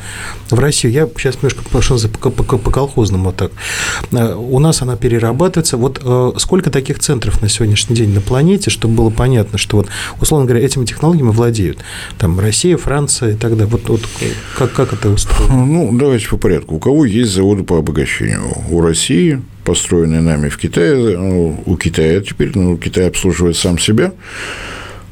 [0.50, 0.94] в Россию?
[0.94, 3.52] Я сейчас немножко пошел по, по, по колхозному так.
[4.12, 5.78] Э, у нас она перерабатывается.
[5.78, 9.88] Вот э, сколько таких центров на сегодняшний день на планете, чтобы было понятно, что вот,
[10.20, 11.80] условно говоря, этими технологиями владеют?
[12.18, 13.68] Там Россия, Франция и так далее.
[13.68, 14.02] Вот, вот
[14.58, 15.66] как, как это устроено?
[15.66, 16.76] Ну, давайте по порядку.
[16.76, 18.54] У кого есть заводы по обогащению?
[18.70, 24.12] У России, построенные нами в Китае, ну, у Китая теперь, ну, Китай обслуживает сам себя.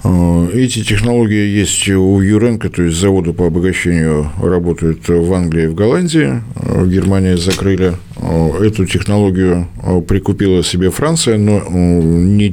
[0.01, 5.67] А, эти технологии есть у Юренко, то есть заводы по обогащению работают в Англии и
[5.67, 6.41] в Голландии.
[6.55, 7.93] А, в Германии закрыли.
[8.15, 9.67] А, эту технологию
[10.07, 12.49] прикупила себе Франция, но не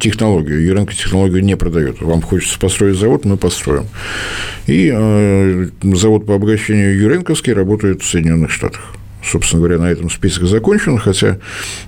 [0.00, 0.62] технологию.
[0.62, 2.00] Юренко технологию не продает.
[2.00, 3.86] Вам хочется построить завод, мы построим.
[4.66, 4.90] И
[5.82, 11.38] завод по обогащению Юренковский работает в Соединенных Штатах собственно говоря, на этом список закончен, хотя,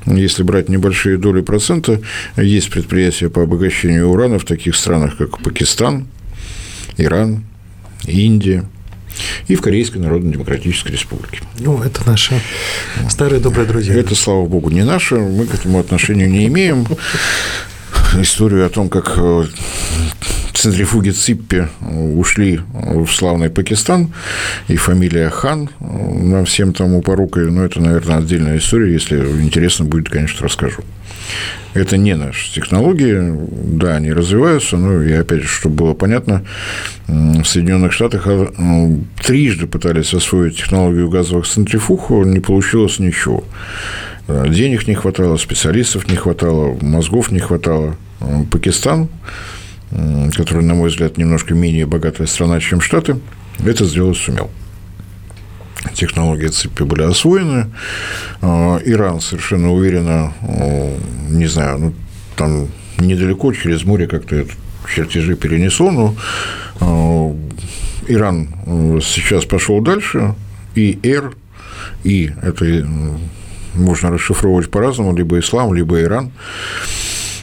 [0.06, 2.00] если брать небольшие доли процента,
[2.36, 6.06] есть предприятия по обогащению урана в таких странах, как Пакистан,
[6.96, 7.44] Иран,
[8.04, 8.64] Индия.
[9.48, 11.40] и в Корейской Народно-Демократической Республике.
[11.58, 12.40] Ну, это наши
[13.08, 13.94] старые добрые друзья.
[13.94, 16.86] Это, слава богу, не наше, мы к этому отношения не имеем.
[18.18, 19.44] Историю о том, как э,
[20.54, 24.12] центрифуги Циппи ушли в славный Пакистан,
[24.68, 30.08] и фамилия Хан нам всем тому порукой, но это, наверное, отдельная история, если интересно будет,
[30.08, 30.82] конечно, расскажу.
[31.74, 33.34] Это не наши технологии,
[33.76, 36.42] да, они развиваются, но и опять же, чтобы было понятно,
[37.06, 38.26] в Соединенных Штатах
[39.22, 43.44] трижды пытались освоить технологию газовых центрифуг, не получилось ничего.
[44.26, 47.96] Денег не хватало, специалистов не хватало, мозгов не хватало.
[48.50, 49.08] Пакистан,
[50.34, 53.18] который, на мой взгляд, немножко менее богатая страна, чем Штаты,
[53.64, 54.50] это сделать сумел
[55.94, 57.66] технологии цепи были освоены.
[58.40, 60.32] А, Иран совершенно уверенно,
[61.28, 61.94] не знаю, ну,
[62.36, 64.44] там недалеко, через море как-то
[64.94, 66.14] чертежи перенесло, но
[66.80, 67.36] а,
[68.08, 70.34] Иран сейчас пошел дальше,
[70.74, 71.34] и Р,
[72.04, 72.86] и это
[73.74, 76.32] можно расшифровывать по-разному, либо ислам, либо Иран.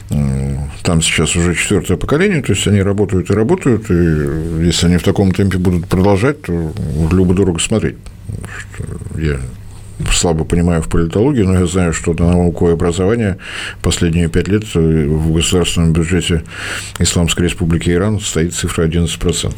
[0.08, 5.02] Там сейчас уже четвертое поколение, то есть они работают и работают, и если они в
[5.02, 6.72] таком темпе будут продолжать, то
[7.10, 7.96] любо дорого смотреть
[9.18, 9.40] я
[10.12, 13.38] слабо понимаю в политологии, но я знаю, что на науку и образование
[13.82, 16.44] последние пять лет в государственном бюджете
[16.98, 19.54] Исламской Республики Иран стоит цифра 11%.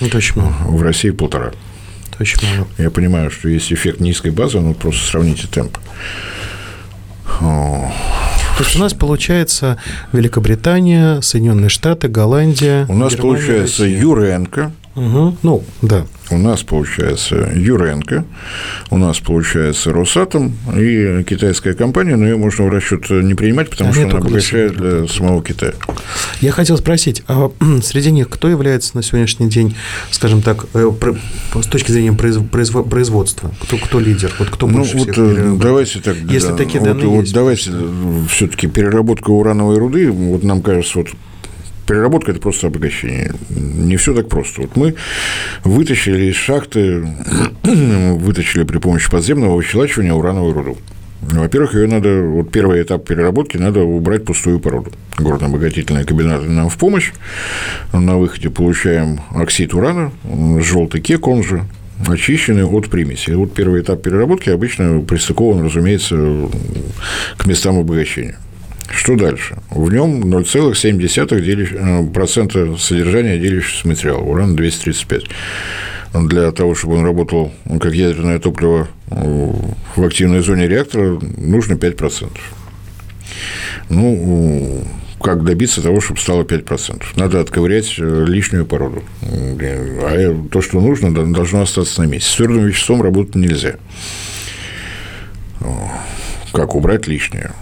[0.00, 0.40] Это очень.
[0.40, 1.52] В России полтора.
[2.10, 2.68] Это очень много.
[2.78, 5.78] Я понимаю, что есть эффект низкой базы, но просто сравните темп.
[8.58, 9.78] То есть у нас получается
[10.12, 12.86] Великобритания, Соединенные Штаты, Голландия.
[12.88, 14.00] У нас Германия, получается Россия.
[14.00, 14.72] Юренко.
[14.94, 15.36] Угу.
[15.42, 18.24] Ну, да у нас получается Юренко,
[18.90, 23.90] у нас получается Росатом и китайская компания, но ее можно в расчет не принимать, потому
[23.90, 25.74] а что она обогащает для самого Китая.
[26.40, 27.50] Я хотел спросить, а
[27.82, 29.76] среди них кто является на сегодняшний день,
[30.10, 30.90] скажем так, э,
[31.54, 33.52] с точки зрения производства?
[33.62, 34.32] Кто, кто лидер?
[34.38, 37.32] Вот кто ну, вот э, давайте так, Если да, такие данные вот, есть.
[37.32, 37.70] Вот давайте
[38.30, 41.08] все-таки переработка урановой руды, вот нам кажется, вот
[41.92, 43.32] переработка– это просто обогащение.
[43.50, 44.62] Не все так просто.
[44.62, 44.94] Вот мы
[45.62, 47.06] вытащили из шахты,
[47.62, 50.78] вытащили при помощи подземного выщелачивания урановую руду.
[51.20, 54.90] Во-первых, ее надо, вот первый этап переработки, надо убрать пустую породу.
[55.18, 57.12] Горно-обогатительные комбинаты нам в помощь.
[57.92, 60.12] На выходе получаем оксид урана,
[60.60, 61.64] желтый кек, он же,
[62.08, 63.32] очищенный от примеси.
[63.32, 66.16] Вот первый этап переработки обычно пристыкован, разумеется,
[67.36, 68.38] к местам обогащения.
[68.92, 69.56] Что дальше?
[69.70, 75.24] В нем 0,7% содержания делящегося материала, уран-235.
[76.28, 82.28] Для того, чтобы он работал как ядерное топливо в активной зоне реактора, нужно 5%.
[83.88, 84.84] Ну,
[85.22, 87.02] как добиться того, чтобы стало 5%?
[87.16, 89.02] Надо отковырять э, лишнюю породу.
[89.22, 92.28] А то, что нужно, должно остаться на месте.
[92.28, 93.76] С твердым веществом работать нельзя.
[96.52, 97.52] Как убрать лишнее?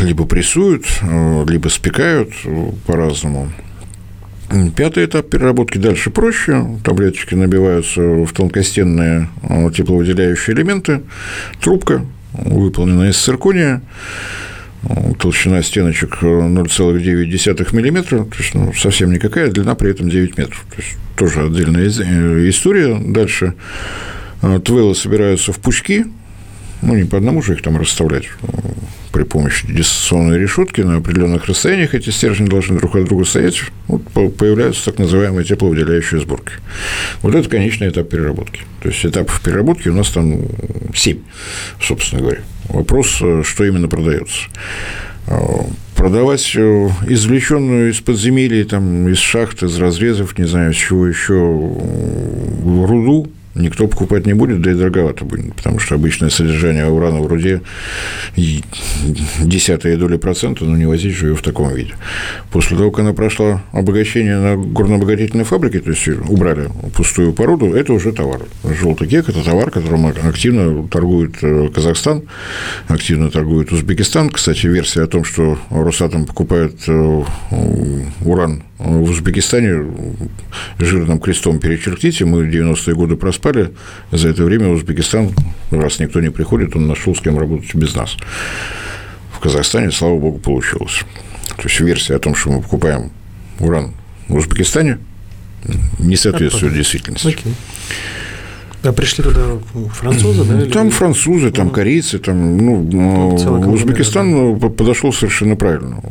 [0.00, 0.86] Либо прессуют,
[1.46, 2.30] либо спекают
[2.86, 3.52] по-разному.
[4.76, 6.78] Пятый этап переработки дальше проще.
[6.82, 9.28] Таблеточки набиваются в тонкостенные
[9.74, 11.02] тепловыделяющие элементы.
[11.60, 13.82] Трубка, выполненная из циркония
[15.18, 20.64] толщина стеночек 0,9 мм, то есть ну, совсем никакая, длина при этом 9 метров.
[20.74, 22.98] То есть тоже отдельная э, история.
[22.98, 23.52] Дальше
[24.40, 26.06] э, твелы собираются в пучки,
[26.80, 28.24] ну, не по одному же их там расставлять
[29.12, 34.02] при помощи дистанционной решетки на определенных расстояниях эти стержни должны друг от друга стоять, вот
[34.36, 36.54] появляются так называемые тепловыделяющие сборки.
[37.20, 38.62] Вот это конечный этап переработки.
[38.82, 40.40] То есть этапов переработки у нас там
[40.94, 41.18] 7,
[41.82, 42.40] собственно говоря.
[42.68, 43.08] Вопрос,
[43.42, 44.48] что именно продается
[46.00, 51.34] продавать э, извлеченную из подземелья, там, из шахт, из разрезов, не знаю, с чего еще,
[52.64, 57.26] руду, никто покупать не будет, да и дороговато будет, потому что обычное содержание урана в
[57.26, 57.62] руде
[58.36, 61.94] десятая доля процента, но не возить же ее в таком виде.
[62.50, 67.92] После того, как она прошла обогащение на горнообогатительной фабрике, то есть убрали пустую породу, это
[67.92, 68.42] уже товар.
[68.64, 72.22] Желтый кек– это товар, которым активно торгует э, Казахстан,
[72.88, 74.30] активно торгует Узбекистан.
[74.30, 77.22] Кстати, версия о том, что Росатом покупает э,
[78.24, 79.84] уран в Узбекистане
[80.78, 83.72] жирным крестом перечеркните, мы 90-е годы проспали,
[84.10, 85.30] за это время Узбекистан,
[85.70, 88.16] раз никто не приходит, он нашел с кем работать без нас.
[89.32, 91.04] В Казахстане, слава богу, получилось.
[91.56, 93.10] То есть версия о том, что мы покупаем
[93.58, 93.92] уран
[94.28, 94.98] в Узбекистане,
[95.98, 97.28] не соответствует действительности.
[97.28, 97.54] Окей.
[98.82, 99.58] А пришли туда
[99.92, 100.64] французы, да?
[100.72, 100.94] Там или...
[100.94, 104.68] французы, там корейцы, там, ну, ну Узбекистан да.
[104.70, 106.02] подошел совершенно правильно.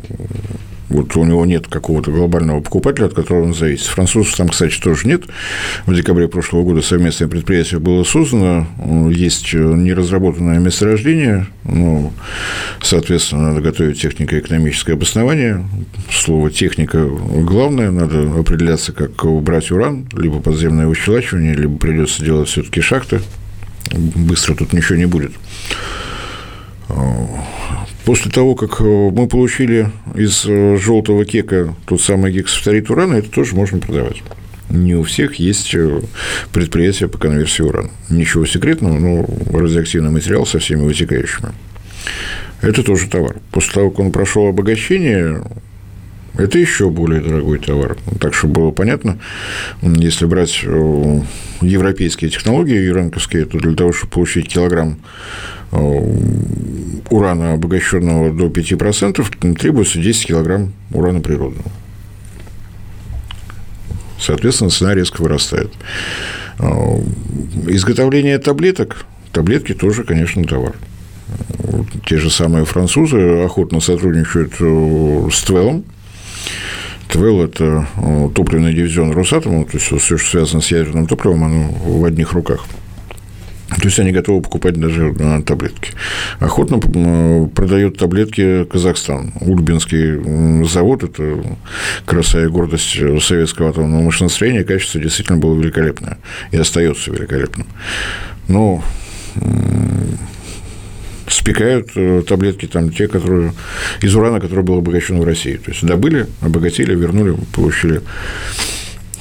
[0.89, 3.85] Вот у него нет какого-то глобального покупателя, от которого он зависит.
[3.85, 5.23] Французов там, кстати, тоже нет.
[5.85, 8.67] В декабре прошлого года совместное предприятие было создано.
[9.11, 11.47] Есть неразработанное месторождение.
[11.63, 12.11] Ну,
[12.81, 15.63] соответственно, надо готовить технико-экономическое обоснование.
[16.11, 17.91] Слово «техника» главное.
[17.91, 23.21] Надо определяться, как убрать уран, либо подземное выщелачивание, либо придется делать все таки шахты.
[23.91, 25.33] Быстро тут ничего не будет.
[28.09, 33.29] После того, как э, мы получили из э, желтого кека тот самый гексафторид урана, это
[33.29, 34.23] тоже можно продавать.
[34.71, 36.01] Не у всех есть э,
[36.51, 37.91] предприятия по конверсии урана.
[38.09, 41.49] Ничего секретного, но радиоактивный материал со всеми вытекающими.
[42.63, 43.35] Это тоже товар.
[43.51, 45.43] После того, как он прошел обогащение,
[46.33, 47.95] это еще более дорогой товар.
[48.19, 49.19] Так, чтобы было понятно,
[49.83, 54.97] если брать европейские технологии юранковские, то для того, чтобы получить килограмм
[55.71, 61.69] урана, обогащенного до 5%, требуется 10 килограмм урана природного.
[64.19, 65.71] Соответственно, цена резко вырастает.
[66.59, 66.99] А,
[67.67, 70.75] изготовление таблеток, таблетки тоже, конечно, товар.
[72.05, 75.83] Те же самые французы охотно сотрудничают э, с Твелом.
[77.07, 81.69] Твел– это э, топливный дивизион Росатома, то есть все, что связано с ядерным топливом, оно
[81.69, 82.65] в одних руках.
[83.69, 85.13] То есть они готовы покупать даже
[85.45, 85.91] таблетки.
[86.39, 89.33] Охотно продает таблетки Казахстан.
[89.41, 91.43] Ульбинский завод– это
[92.05, 94.63] краса и гордость советского атомного машиностроения.
[94.63, 96.17] Качество действительно было великолепное
[96.51, 97.67] и остается великолепным.
[98.47, 98.83] Но
[101.27, 103.53] спекают э, таблетки там те, которые
[104.01, 105.57] из урана, который был обогащен в России.
[105.57, 108.01] То есть добыли, обогатили, вернули, получили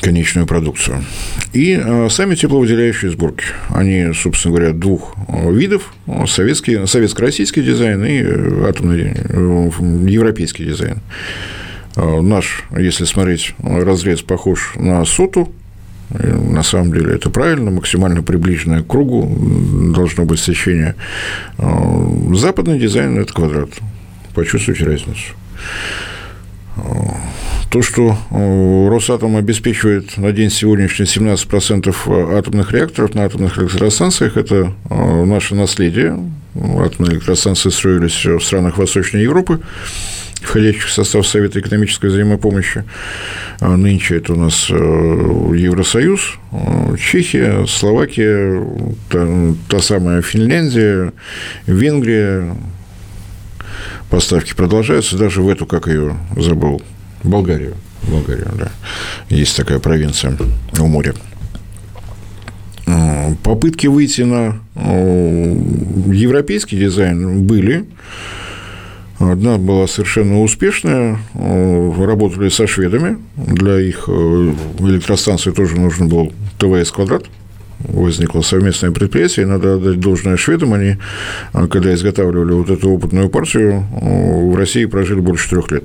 [0.00, 1.04] конечную продукцию.
[1.52, 3.44] И э, сами тепловыделяющие сборки.
[3.68, 5.92] Они, собственно говоря, двух э, видов.
[6.26, 10.98] Советский, советско-российский дизайн и э, атомный европейский дизайн.
[11.96, 15.52] Наш, если смотреть, разрез похож на соту,
[16.10, 19.28] на самом деле это правильно, максимально приближенное к кругу
[19.92, 20.94] должно быть сечение.
[21.56, 23.70] Западный дизайн– это квадрат.
[24.32, 25.34] Почувствуйте разницу.
[27.70, 34.38] То, что э, Росатом обеспечивает на день сегодняшний 17% э, атомных реакторов на атомных электростанциях,
[34.38, 36.18] это э, наше наследие.
[36.54, 39.60] Атомные электростанции строились в странах Восточной Европы,
[40.40, 42.84] входящих в состав Совета экономической взаимопомощи.
[43.60, 46.38] А нынче это у нас Евросоюз,
[46.98, 48.66] Чехия, Словакия,
[49.10, 49.28] та,
[49.68, 51.12] та самая Финляндия,
[51.66, 52.56] Венгрия.
[54.10, 56.82] Поставки продолжаются, даже в эту, как ее забыл,
[57.24, 57.74] Болгарию.
[58.02, 58.70] Болгарию, да.
[59.28, 60.36] Есть такая провинция
[60.78, 61.14] у моря.
[62.86, 67.86] А, попытки выйти на европейский дизайн были.
[69.18, 71.18] Одна была совершенно успешная.
[71.34, 73.18] Работали со шведами.
[73.36, 77.24] Для их э, электростанции тоже нужен был ТВС квадрат–
[77.80, 80.96] возникло совместное предприятие, и надо отдать должное шведам, они,
[81.52, 85.84] а, когда изготавливали вот эту опытную партию, в России прожили больше трех лет.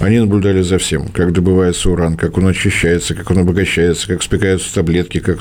[0.00, 4.74] Они наблюдали за всем, как добывается уран, как он очищается, как он обогащается, как спекаются
[4.74, 5.38] таблетки, как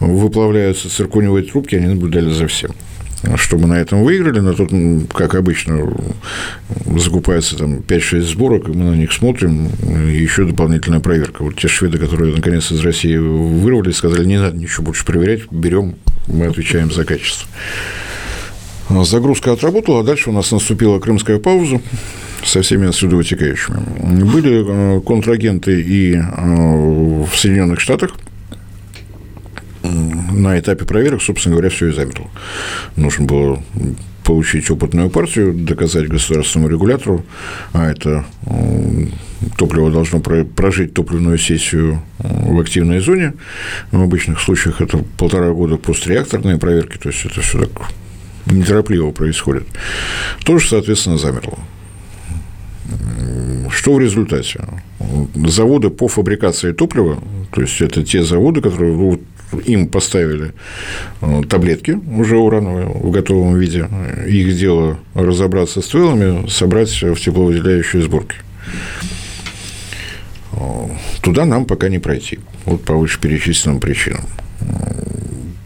[0.00, 2.72] выплавляются циркониевые трубки, они наблюдали за всем
[3.36, 4.70] что мы на этом выиграли, на тот,
[5.12, 5.92] как обычно,
[6.96, 9.68] закупается там 5-6 сборок, мы на них смотрим,
[10.08, 11.42] и еще дополнительная проверка.
[11.42, 15.96] Вот те шведы, которые наконец из России вырвались, сказали, не надо ничего больше проверять, берем,
[16.28, 17.48] мы отвечаем за качество.
[18.88, 21.80] Загрузка отработала, а дальше у нас наступила крымская пауза
[22.44, 23.76] со всеми отсюда вытекающими.
[24.24, 28.14] Были контрагенты и в Соединенных Штатах,
[29.86, 32.28] на этапе проверок, собственно говоря, все и замерло.
[32.96, 33.62] Нужно было
[34.24, 37.24] получить опытную партию, доказать государственному регулятору,
[37.72, 38.24] а это
[39.56, 43.34] топливо должно прожить топливную сессию в активной зоне.
[43.92, 47.70] В обычных случаях это полтора года постреакторные проверки, то есть это все так
[48.46, 49.64] неторопливо происходит.
[50.44, 51.58] Тоже, соответственно, замерло.
[53.70, 54.64] Что в результате?
[55.34, 57.22] Заводы по фабрикации топлива,
[57.52, 59.18] то есть это те заводы, которые
[59.64, 60.52] им поставили
[61.20, 63.88] э, таблетки уже урановые в готовом виде.
[64.26, 68.36] Их дело разобраться с твелами, собрать в тепловыделяющие сборки.
[70.52, 70.88] Э,
[71.22, 72.38] туда нам пока не пройти.
[72.64, 74.24] Вот по вышеперечисленным причинам.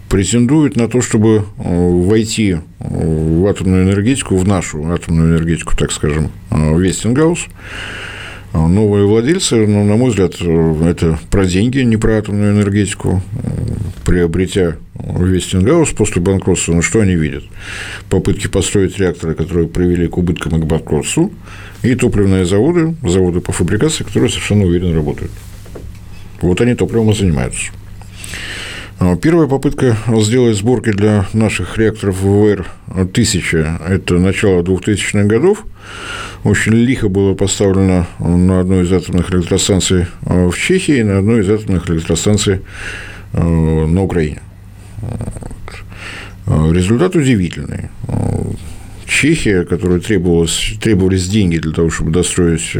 [0.09, 6.31] Претендует на то, чтобы э, войти в атомную энергетику, в нашу атомную энергетику, так скажем,
[6.51, 7.47] Вестингаус–
[8.53, 13.22] новые владельцы, но, на мой взгляд, это про деньги, не про атомную энергетику.
[14.05, 17.44] Приобретя Вестингаус после банкротства, ну что они видят?
[18.09, 21.32] Попытки построить реакторы, которые привели к убыткам и к банкротству,
[21.82, 25.30] и топливные заводы, заводы по фабрикации, которые совершенно уверенно работают.
[26.40, 27.72] Вот они топливом и занимаются.
[29.03, 35.64] А, первая попытка сделать сборки для наших реакторов ВВР-1000– это начало 2000-х годов.
[36.44, 41.40] Очень лихо было поставлено на одной из атомных электростанций а, в Чехии и на одной
[41.40, 42.61] из атомных электростанций
[43.32, 43.42] а,
[43.86, 44.42] на Украине.
[46.46, 47.88] Результат удивительный.
[49.07, 52.76] Чехия, которой требовалось, требовались деньги для того, чтобы достроить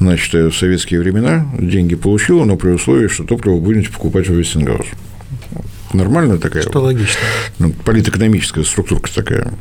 [0.00, 4.86] начатое в советские времена, деньги получила, но при условии, что топливо будете покупать в Вестингаус
[5.94, 6.62] нормальная такая.
[6.62, 7.20] Что логично.
[7.58, 9.52] Ну, политэкономическая структурка такая.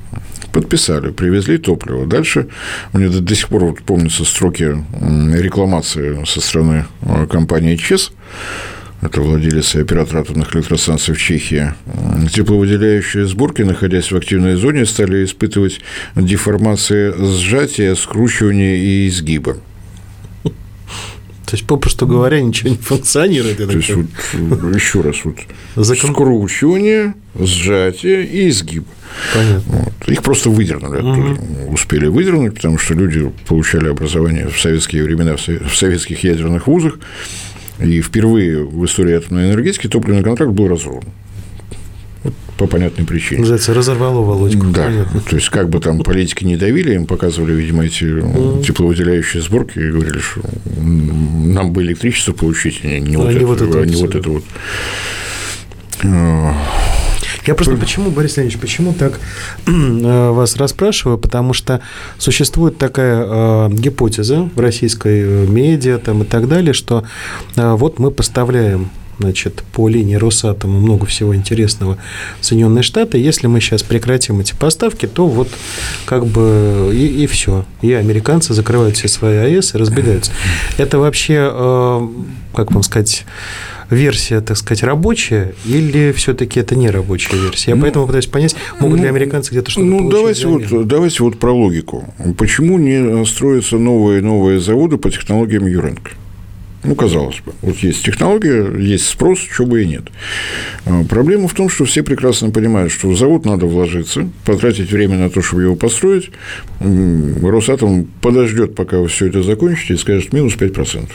[0.52, 2.06] Подписали, привезли топливо.
[2.06, 2.48] Дальше
[2.94, 4.76] мне до, до сих пор вот помнятся строки
[5.34, 8.12] рекламации со стороны э, компании ЧЕС,
[9.04, 11.74] это владелец и оператор атомных электростанций в Чехии,
[12.32, 15.82] тепловыделяющие сборки, находясь в активной зоне, стали испытывать
[16.16, 19.58] деформации сжатия, скручивания и изгиба.
[21.54, 23.58] То есть, попросту говоря, ничего не функционирует.
[23.58, 25.36] То есть, вот, еще раз, вот
[25.76, 26.10] Закон...
[26.10, 28.88] скручивание, сжатие и изгиб.
[29.36, 29.64] Понятно.
[29.68, 30.10] Вот.
[30.10, 31.40] Их просто выдернули оттуда.
[31.40, 31.74] Угу.
[31.74, 36.98] Успели выдернуть, потому что люди получали образование в советские времена в советских ядерных вузах.
[37.80, 41.04] И впервые в истории атомной энергетики топливный контракт был разорван
[42.64, 43.42] по понятной причине.
[43.42, 44.68] Называется, разорвало Володьку.
[44.68, 45.22] Да, понятно.
[45.22, 48.64] то есть, как бы там политики не давили, им показывали, видимо, эти mm.
[48.64, 50.42] тепловыделяющие сборки и говорили, что
[50.78, 54.16] нам бы электричество получить, не, не, а вот, не это, вот это, а не вот
[54.16, 54.44] это вот.
[57.46, 59.20] Я просто почему, Борис Леонидович, почему так
[59.68, 61.18] э, вас расспрашиваю?
[61.18, 61.82] Потому что
[62.18, 67.04] существует такая э, гипотеза в российской э, медиа там, и так далее, что
[67.58, 68.90] э, вот мы поставляем
[69.20, 71.98] значит, по линии Росатома много всего интересного
[72.40, 73.18] в Соединенные Штаты.
[73.18, 75.50] Если мы сейчас прекратим эти поставки, то вот
[76.06, 77.66] как бы и, и все.
[77.82, 80.32] И американцы закрывают все свои АЭС и разбегаются.
[80.78, 82.08] Это вообще, э,
[82.56, 83.26] как вам сказать,
[83.90, 87.72] версия, так сказать, рабочая, или все-таки это не рабочая версия?
[87.72, 91.24] Я ну, поэтому пытаюсь понять, могут ну, ли американцы где-то что-то Ну, давайте вот, давайте
[91.24, 92.14] вот про логику.
[92.38, 96.12] Почему не строятся новые новые заводы по технологиям Юренко?
[96.84, 100.04] Ну, казалось бы, вот есть технология, есть спрос, чего бы и нет.
[100.86, 105.18] А, проблема в том, что все прекрасно понимают, что в завод надо вложиться, потратить время
[105.18, 106.32] на то, чтобы его построить.
[106.82, 111.10] Росатом подождет, пока вы все это закончите, и скажет минус 5%.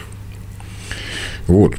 [1.48, 1.76] Вот.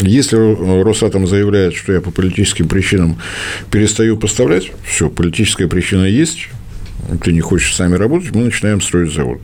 [0.00, 0.36] Если
[0.82, 3.18] Росатом заявляет, что я по политическим причинам
[3.70, 6.48] перестаю поставлять, все, политическая причина есть,
[7.24, 9.40] ты не хочешь с нами работать, мы начинаем строить завод.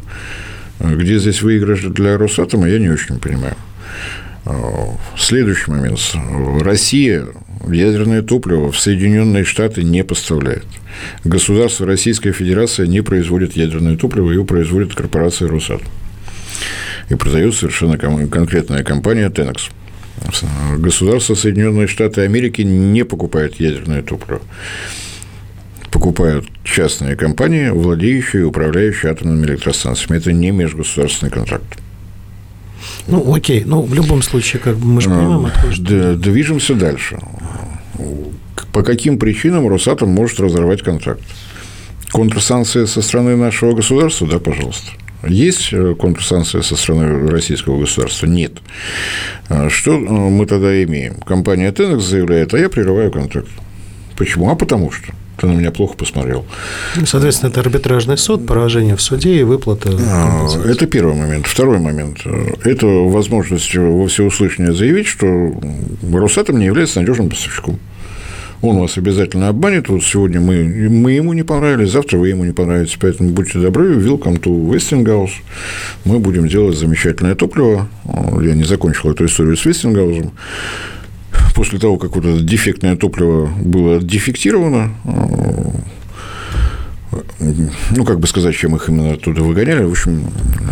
[0.80, 3.56] Где здесь выигрыш для Росатома, я не очень понимаю.
[4.44, 5.98] А, следующий момент.
[6.60, 7.26] Россия
[7.68, 10.66] ядерное топливо в Соединенные Штаты не поставляет.
[11.24, 15.88] Государство Российская Федерация не производит ядерное топливо, его производит корпорация Росатом.
[17.08, 19.70] И продает совершенно конкретная компания Tenex.
[20.78, 24.40] Государство Соединенные Штаты Америки не покупает ядерное топливо
[25.94, 30.18] покупают частные компании, владеющие и управляющие атомными электростанциями.
[30.18, 31.78] Это не межгосударственный контракт.
[33.06, 33.62] Ну, окей.
[33.64, 37.20] Ну, в любом случае, как бы мы же понимаем, откуда Движемся дальше.
[38.72, 41.22] По каким причинам Росатом может разорвать контракт?
[42.10, 44.26] Контрсанкции со стороны нашего государства?
[44.26, 44.90] Да, пожалуйста.
[45.28, 48.26] Есть э, контрсанкции со стороны российского государства?
[48.26, 48.54] Нет.
[49.48, 51.14] А что э, мы тогда имеем?
[51.20, 53.48] Компания Tenex заявляет, а я прерываю контракт.
[54.16, 54.50] Почему?
[54.50, 55.12] А потому что.
[55.36, 56.44] Ты на меня плохо посмотрел.
[56.96, 59.90] Ну, соответственно, это арбитражный суд, поражение в суде и выплата.
[59.90, 61.46] А, это первый момент.
[61.46, 62.18] Второй момент.
[62.64, 65.52] Это возможность во всеуслышание заявить, что
[66.12, 67.78] Росатом не является надежным поставщиком.
[68.62, 69.88] Он вас обязательно обманет.
[69.88, 72.96] Вот сегодня мы, мы ему не понравились, завтра вы ему не понравитесь.
[72.98, 75.32] Поэтому будьте добры, welcome to Westinghouse.
[76.04, 77.88] Мы будем делать замечательное топливо.
[78.40, 80.30] Я не закончил эту историю с Westinghouse
[81.54, 84.92] после того, как вот это дефектное топливо было дефектировано,
[87.90, 90.24] ну, как бы сказать, чем их именно оттуда выгоняли, в общем,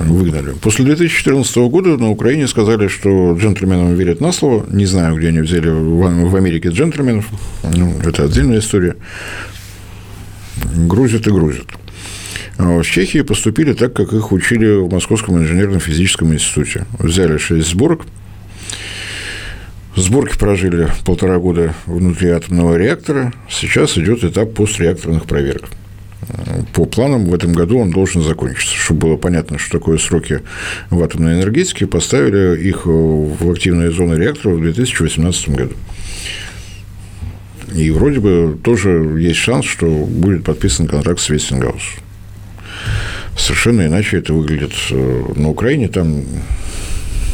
[0.07, 0.55] выгнали.
[0.61, 4.66] После 2014 года на Украине сказали, что джентльменам верят на слово.
[4.70, 7.26] Не знаю, где они взяли в Америке джентльменов.
[7.62, 8.97] Ну, это отдельная история.
[10.76, 11.66] Грузят и грузят.
[12.59, 16.87] А в Чехии поступили так, как их учили в Московском инженерно-физическом институте.
[16.99, 18.07] Взяли шесть сборок,
[19.95, 23.32] Сборки прожили полтора года внутри атомного реактора.
[23.51, 25.68] Сейчас идет этап постреакторных проверок.
[26.72, 28.74] По планам в этом году он должен закончиться.
[28.74, 30.40] Чтобы было понятно, что такое сроки
[30.88, 35.74] в атомной энергетике, поставили их в активные зоны реактора в 2018 году.
[37.74, 41.82] И вроде бы тоже есть шанс, что будет подписан контракт с Вестингаус.
[43.36, 46.22] Совершенно иначе это выглядит э, на Украине, там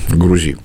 [0.09, 0.57] Грузии.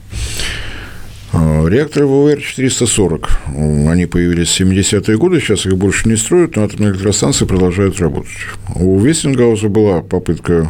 [1.34, 6.92] А, реакторы ВВР-440, они появились в 70-е годы, сейчас их больше не строят, но атомные
[6.92, 8.32] электростанции продолжают работать.
[8.76, 10.70] У Вестингауза была попытка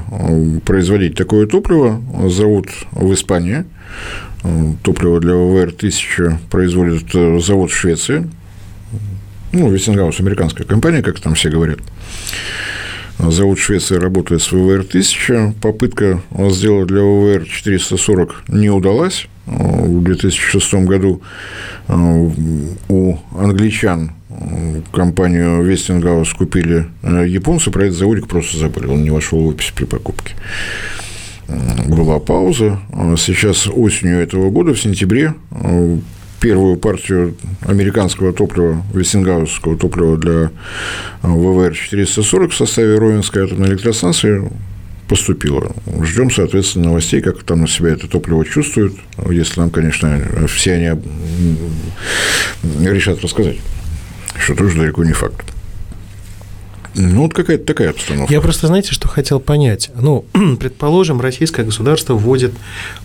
[0.66, 3.66] производить такое топливо, завод в Испании,
[4.84, 8.30] топливо для ВВЭР-1000 производит э, завод в Швеции,
[9.53, 11.80] ну, Вестингаус– американская компания, как там все говорят.
[13.30, 15.54] Завод Швеции работает с ВВЭР-1000.
[15.61, 21.21] Попытка сделать для ВВЭР-440 не удалась в 2006 году
[21.88, 22.30] э,
[22.89, 29.09] у англичан э, компанию Вестингаус купили э, японцы, про этот заводик просто забыли, он не
[29.09, 30.36] вошел в опись при покупке.
[31.88, 32.80] Была пауза.
[33.17, 35.34] Сейчас осенью этого года, в сентябре,
[36.44, 40.52] первую партию американского топлива, вестингаусского топлива для
[41.22, 44.52] ВВР-440 в составе Ровенской атомной электростанции
[45.08, 45.74] поступило.
[46.04, 48.94] Ждем, соответственно, новостей, как там на себя это топливо чувствуют,
[49.30, 50.89] если нам, конечно, все они
[52.89, 53.60] решат рассказать,
[54.38, 55.46] что тоже далеко не факт.
[56.96, 58.34] Ну, вот какая-то такая обстановка.
[58.34, 59.89] Я просто, знаете, что хотел понять.
[59.96, 60.26] Ну,
[60.60, 62.54] предположим, российское государство вводит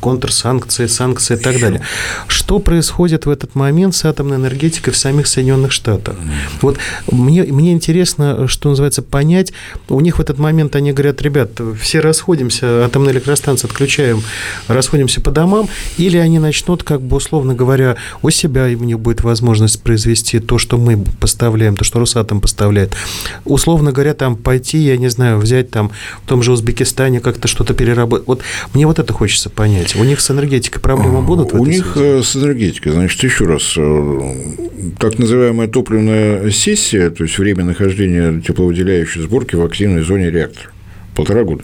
[0.00, 1.82] контрсанкции, санкции и так далее.
[2.26, 6.16] Что происходит в этот момент с атомной энергетикой в самих Соединенных Штатах?
[6.60, 6.78] Вот
[7.10, 9.52] мне, мне интересно, что называется, понять.
[9.88, 14.22] У них в этот момент они говорят, ребят, все расходимся, атомные электростанции отключаем,
[14.68, 18.98] расходимся по домам, или они начнут, как бы, условно говоря, у себя, и у них
[19.00, 22.94] будет возможность произвести то, что мы поставляем, то, что Росатом поставляет.
[23.44, 25.92] Условно условно говоря, там пойти, я не знаю, взять там
[26.24, 28.26] в том же Узбекистане как-то что-то переработать.
[28.26, 28.42] Вот
[28.74, 29.94] мне вот это хочется понять.
[29.94, 31.52] У них с энергетикой проблемы будут?
[31.54, 32.18] У них связи?
[32.18, 34.34] Э, с энергетикой, значит, еще раз, э,
[34.98, 40.70] так называемая топливная сессия, то есть время нахождения тепловыделяющей сборки в активной зоне реактора,
[41.14, 41.62] полтора года.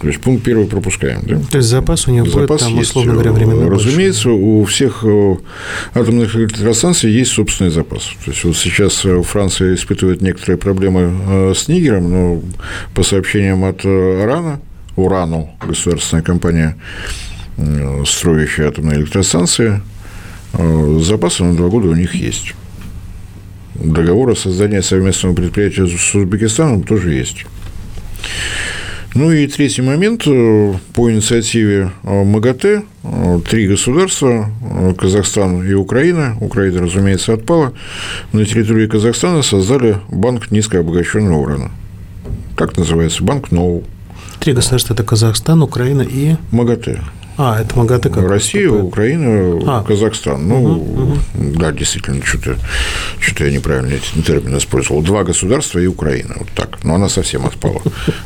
[0.00, 1.22] То есть пункт первый пропускаем.
[1.22, 1.40] Да?
[1.50, 2.90] То есть запас у них запас будет, там, есть.
[2.90, 4.44] условно говоря, временно Разумеется, больше.
[4.44, 5.36] у всех э,
[5.94, 8.10] атомных электростанций есть собственный запас.
[8.24, 12.42] То есть вот сейчас э, Франция испытывает некоторые проблемы э, с Нигером, но
[12.94, 14.60] по сообщениям от Урана,
[14.94, 16.76] Урану, государственная компания,
[18.06, 19.80] строящая атомные электростанции,
[21.00, 22.54] запасы на два года у них есть.
[23.74, 27.46] Договор о создании совместного предприятия с Узбекистаном тоже есть.
[29.14, 30.22] Ну и третий момент.
[30.26, 34.50] Э, по инициативе э, МАГАТЭ э, три государства,
[34.98, 37.72] Казахстан и Украина, Украина, разумеется, отпала,
[38.32, 41.70] на территории Казахстана создали банк низкообогащенного урана.
[42.54, 43.22] Как называется?
[43.24, 43.84] Банк НОУ.
[44.40, 46.36] Три государства– это Казахстан, Украина и…
[46.52, 47.00] МАГАТЭ.
[47.38, 48.88] А, это МАГАТЭ как Россия, поступает?
[48.88, 49.84] Украина, а.
[49.84, 50.48] Казахстан.
[50.48, 51.18] Ну, угу, угу.
[51.34, 52.56] да, действительно, что-то
[53.20, 55.02] что я неправильно эти термины использовал.
[55.02, 56.34] Два государства и Украина.
[56.36, 56.82] Вот так.
[56.82, 57.80] Но она совсем отпала.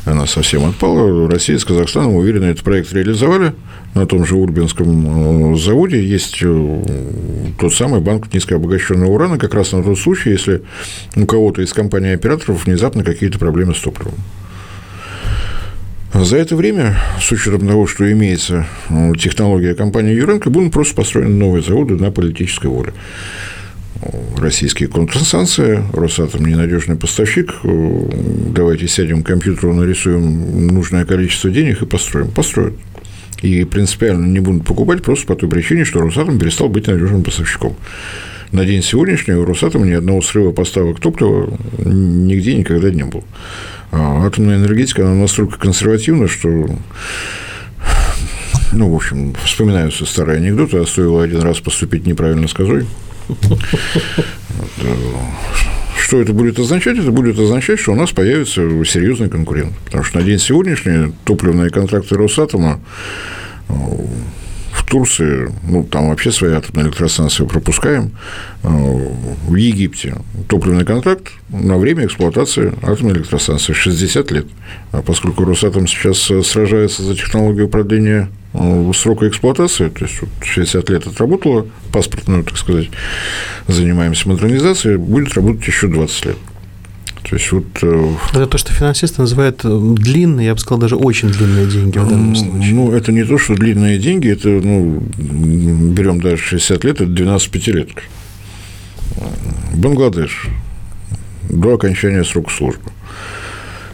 [0.05, 1.29] Она совсем отпала.
[1.29, 3.53] Россия с Казахстаном уверенно этот проект реализовали.
[3.93, 9.71] На том же Урбинском э, заводе есть э, тот самый банк низкообогащенного урана, как раз
[9.73, 10.63] на тот случай, если
[11.15, 14.15] у кого-то из компаний-операторов внезапно какие-то проблемы с топливом.
[16.13, 21.35] За это время, с учетом того, что имеется ну, технология компании Юренко, будут просто построены
[21.35, 22.93] новые заводы на политической воле.
[24.37, 32.29] Российские контрсанкции, Росатом ненадежный поставщик, давайте сядем к компьютеру, нарисуем нужное количество денег и построим.
[32.29, 32.75] Построят.
[33.41, 37.75] И принципиально не будут покупать просто по той причине, что Росатом перестал быть надежным поставщиком.
[38.53, 43.23] На день сегодняшний у Росатома ни одного срыва поставок топлива нигде никогда не было.
[43.91, 46.69] А атомная энергетика, она настолько консервативна, что
[48.71, 52.85] ну, в общем, вспоминаются старые анекдоты, а стоило один раз поступить неправильно с козой.
[55.99, 56.99] Что это будет означать?
[56.99, 59.73] Это будет означать, что у нас появится серьезный конкурент.
[59.85, 62.79] Потому что на день сегодняшний топливные контракты Росатома
[63.69, 63.73] э,
[64.93, 68.11] Турции, ну, там вообще свои атомные электростанции пропускаем,
[68.63, 68.67] э,
[69.47, 70.15] в Египте
[70.47, 74.45] топливный контракт на время эксплуатации атомной электростанции 60 лет.
[74.91, 80.89] А поскольку Росатом сейчас сражается за технологию продления Э, срока эксплуатации, то есть вот 60
[80.89, 82.89] лет отработала паспортную, так сказать,
[83.67, 86.37] занимаемся модернизацией, будет работать еще 20 лет.
[87.29, 87.65] То есть вот...
[87.81, 91.97] Э, это то, что финансисты называют э, длинные, я бы сказал, даже очень длинные деньги
[91.97, 92.73] в данном случае.
[92.73, 97.49] Ну, это не то, что длинные деньги, это, ну, берем даже 60 лет, это 12
[97.49, 98.03] пятилеток.
[99.75, 100.47] Бангладеш
[101.49, 102.91] до окончания срока службы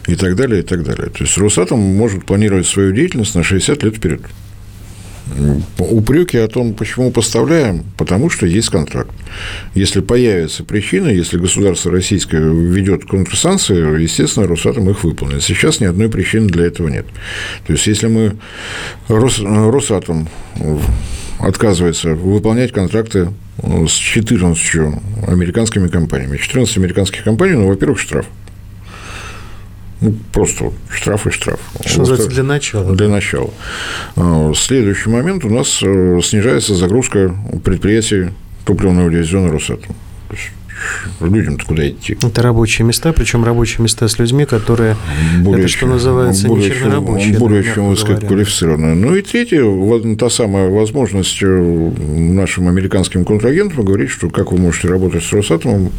[0.06, 1.08] и так далее, и так далее.
[1.10, 4.22] То есть Росатом может планировать свою деятельность на 60 лет вперед.
[5.78, 9.10] Упреки о том, почему поставляем, потому что есть контракт.
[9.74, 15.42] Если появится причина, если государство российское введет контрсанкции, естественно, Росатом их выполнит.
[15.42, 17.06] Сейчас ни одной причины для этого нет.
[17.66, 18.36] То есть, если мы
[19.08, 20.28] Рос, Росатом
[21.38, 23.28] отказывается выполнять контракты
[23.62, 24.94] с 14
[25.26, 26.36] американскими компаниями.
[26.36, 28.26] 14 американских компаний, ну, во-первых, штраф.
[30.00, 31.60] Ну, просто штраф и штраф.
[31.84, 32.94] Что называется, для начала.
[32.94, 33.50] Для начала.
[34.16, 37.34] А, следующий момент у нас э, снижается загрузка
[37.64, 38.30] предприятий
[38.64, 39.94] топливного дивизиона Росатом.
[41.20, 42.16] Людям-то куда идти?
[42.22, 44.96] Это рабочие места, причем рабочие места с людьми, которые,
[45.40, 47.38] более это, что называется, более не чернорабочие.
[47.38, 48.94] Более чем высококвалифицированные.
[48.94, 54.88] Ну и третье, та самая возможность э, нашим американским контрагентам говорить, что как вы можете
[54.88, 55.90] работать с Росатомом,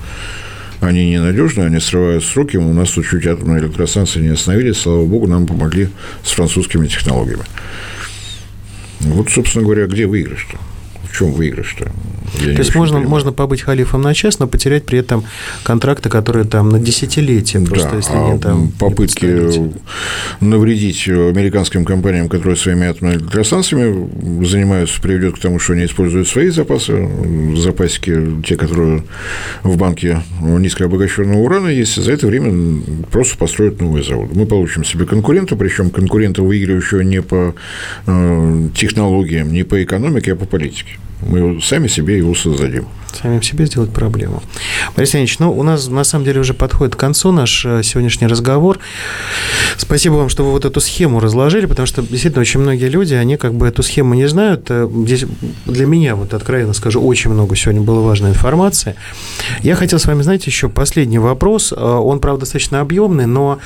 [0.82, 2.58] они ненадежны, они срывают сроки.
[2.58, 4.78] У нас тут чуть атомные электростанции не остановились.
[4.78, 5.90] Слава богу, нам помогли
[6.24, 7.44] с французскими технологиями.
[9.00, 10.58] Вот, собственно говоря, где выигрыш-то?
[11.12, 11.92] В чем выигрыш-то?
[12.40, 15.26] То есть можно, можно побыть халифом на час, но потерять при этом
[15.64, 19.74] контракты, которые там на десятилетия, просто да, если а не там попытки не
[20.40, 26.50] навредить американским компаниям, которые своими атомными электростанциями занимаются, приведет к тому, что они используют свои
[26.50, 27.10] запасы,
[27.58, 29.04] запасики, те, которые
[29.64, 32.82] в банке низкообогащенного урана есть, и за это время
[33.12, 34.32] просто построят новые заводы.
[34.34, 37.54] Мы получим себе конкурента, причем конкурента выигрывающего не по
[38.08, 41.01] э, технологиям, не по экономике, а по политике.
[41.22, 42.86] Мы сами себе его создадим.
[43.20, 44.42] Самим себе сделать проблему.
[44.96, 48.28] Борис Леонидович, ну, у нас на самом деле уже подходит к концу наш э, сегодняшний
[48.28, 48.80] разговор.
[49.78, 53.38] Спасибо вам, что вы вот эту схему разложили, потому что действительно очень многие люди, они
[53.38, 54.68] как бы эту схему не знают.
[54.70, 55.26] Э, здесь
[55.66, 58.96] для меня, вот откровенно скажу, очень много сегодня было важной информации.
[59.62, 61.74] Я хотел с вами, знаете, еще последний вопрос.
[61.76, 63.60] Э, он, правда, достаточно объемный, но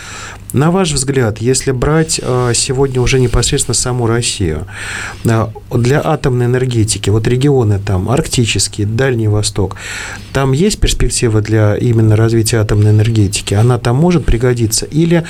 [0.54, 4.68] на ваш взгляд, если брать сегодня уже непосредственно саму Россию,
[5.24, 9.75] для атомной энергетики, вот регионы там арктические, дальние Восток.
[10.33, 13.53] Там есть перспектива для именно развития атомной энергетики?
[13.53, 14.86] Она там может пригодиться?
[14.86, 15.23] Или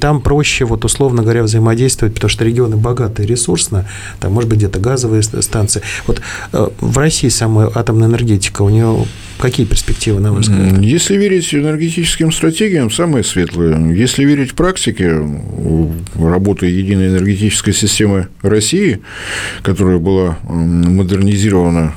[0.00, 3.88] там проще, вот условно говоря, взаимодействовать, потому что регионы богатые ресурсно,
[4.20, 5.82] там, может быть, где-то газовые станции.
[6.06, 6.20] Вот
[6.52, 9.06] э, в России самая атомная энергетика, у нее
[9.38, 10.80] какие перспективы, на ваш взгляд?
[10.80, 13.96] Если верить энергетическим стратегиям, самые светлые.
[13.96, 15.20] Если верить практике
[16.14, 19.00] работы единой энергетической системы России,
[19.62, 21.94] которая была модернизирована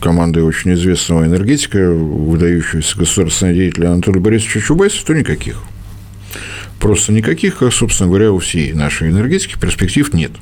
[0.00, 5.62] командой очень известного энергетика, выдающегося государственного деятеля Анатолия Борисовича Чубайса, то никаких.
[6.78, 10.32] Просто никаких, а, собственно говоря, у всей нашей энергетики перспектив нет.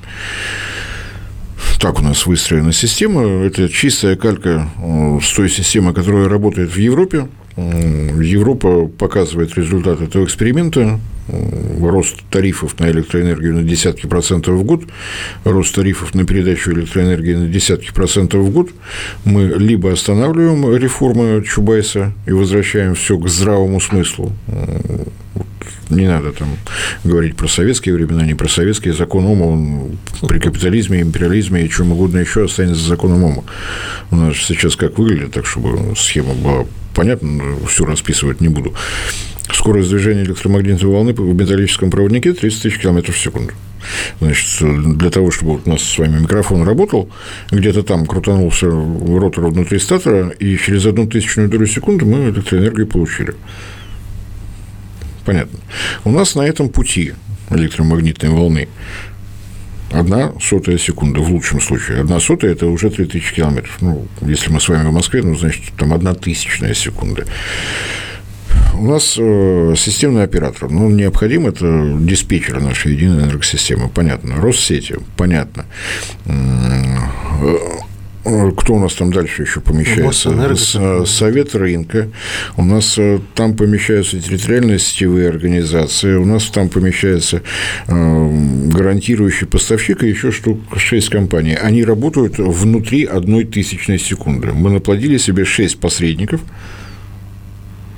[1.81, 3.45] Так у нас выстроена система.
[3.45, 7.29] Это чистая калька э, с той системы, которая работает в Европе.
[7.57, 11.01] Европа показывает результат этого эксперимента.
[11.81, 14.85] Рост тарифов на электроэнергию на десятки процентов в год,
[15.45, 18.71] рост тарифов на передачу электроэнергии на десятки процентов в год.
[19.25, 24.33] Мы либо останавливаем реформы Чубайса и возвращаем все к здравому смыслу,
[25.91, 26.49] не надо там
[27.05, 31.93] говорить про советские времена, не про советские закон Ома, он при капитализме, империализме и чем
[31.93, 33.45] угодно еще останется законом Ома.
[34.11, 38.75] У нас сейчас как выглядит, так чтобы схема была понятно, все расписывать не буду.
[39.53, 43.53] Скорость движения электромагнитной волны в металлическом проводнике 30 тысяч километров в секунду.
[44.21, 47.11] Значит, для того, чтобы у нас с вами микрофон работал,
[47.51, 53.35] где-то там крутанулся ротор внутри статора, и через одну тысячную долю секунды мы электроэнергию получили.
[55.25, 55.59] Понятно.
[56.05, 57.15] У нас на этом пути
[57.51, 58.69] электромагнитной волны
[59.91, 62.01] Одна сотая секунда в лучшем случае.
[62.01, 63.79] Одна сотая– это уже 3000 километров.
[63.81, 67.25] Ну, если мы с вами в Москве, ну, значит, там одна тысячная секунда.
[68.79, 70.71] У нас э, системный оператор.
[70.71, 73.89] Ну, необходим это диспетчер нашей единой энергосистемы.
[73.89, 74.37] Понятно.
[74.37, 74.95] Россети.
[75.17, 75.65] Понятно.
[76.27, 77.49] Э,
[78.57, 80.31] кто у нас там дальше еще помещается?
[80.31, 82.09] Э, Совет рынка.
[82.57, 82.97] У нас
[83.35, 86.15] там помещаются территориальные сетевые организации.
[86.15, 87.43] У нас там помещается
[87.89, 91.55] гарантирующий поставщик и еще штук 6 компаний.
[91.55, 94.53] Они работают внутри одной тысячной секунды.
[94.53, 96.43] Мы наплодили себе 6 посредников,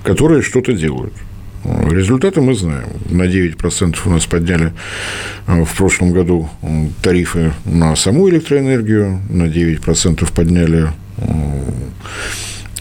[0.03, 1.14] которые что-то делают.
[1.64, 2.88] Результаты мы знаем.
[3.11, 4.72] На 9% у нас подняли
[5.46, 6.48] э, в прошлом году
[7.03, 10.90] тарифы на саму электроэнергию, на 9% подняли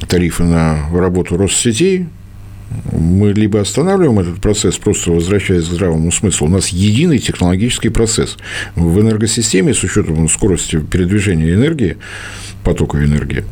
[0.08, 2.08] тарифы на работу Россетей.
[2.92, 6.48] Мы либо останавливаем этот процесс, просто возвращаясь к здравому смыслу.
[6.48, 8.38] У нас единый технологический процесс.
[8.76, 11.98] В энергосистеме, с учетом скорости передвижения энергии,
[12.64, 13.44] потока энергии,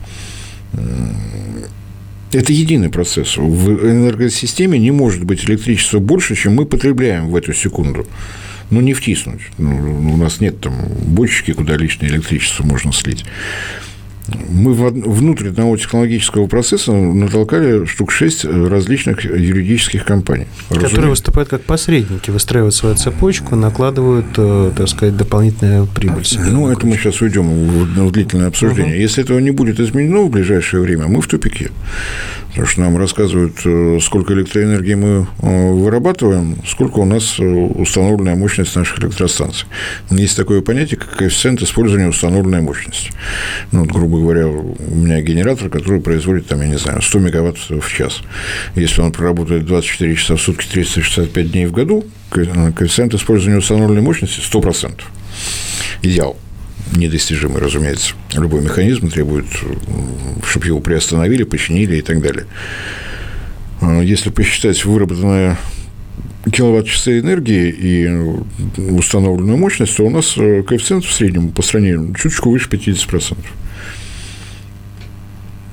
[2.32, 3.38] это единый процесс.
[3.38, 8.08] В энергосистеме не может быть электричества больше, чем мы потребляем в эту секунду.
[8.70, 9.42] Ну, не втиснуть.
[9.58, 10.74] Ну, у нас нет там
[11.06, 13.24] бочки, куда лишнее электричество можно слить
[14.50, 20.48] мы внутрь одного технологического процесса натолкали штук шесть различных юридических компаний.
[20.70, 21.10] Которые разумеется.
[21.10, 26.26] выступают как посредники, выстраивают свою цепочку, накладывают, э, так сказать, дополнительную прибыль.
[26.38, 28.96] Ну, это мы сейчас уйдем в длительное обсуждение.
[28.96, 29.02] Угу.
[29.02, 31.72] Если этого не будет изменено в ближайшее время, мы в тупике.
[32.50, 38.76] Потому что нам рассказывают, э, сколько электроэнергии мы э, вырабатываем, сколько у нас установленная мощность
[38.76, 39.68] наших электростанций.
[40.10, 43.12] Есть такое понятие, как коэффициент использования установленной мощности.
[43.72, 47.20] Ну, вот, грубо грубо говоря, у меня генератор, который производит, там, я не знаю, 100
[47.20, 48.22] мегаватт в час.
[48.76, 54.40] Если он проработает 24 часа в сутки, 365 дней в году, коэффициент использования установленной мощности
[54.40, 55.02] 100%.
[56.02, 56.38] Идеал
[56.96, 58.14] недостижимый, разумеется.
[58.34, 59.46] Любой механизм требует,
[60.44, 62.46] чтобы его приостановили, починили и так далее.
[63.82, 65.58] А если посчитать выработанное
[66.52, 68.08] киловатт-часы энергии и
[68.92, 73.36] установленную мощность, то у нас коэффициент в среднем по стране чуточку выше 50%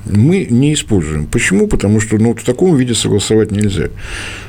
[0.05, 1.25] мы не используем.
[1.25, 1.67] Почему?
[1.67, 3.89] Потому что ну, в таком виде согласовать нельзя.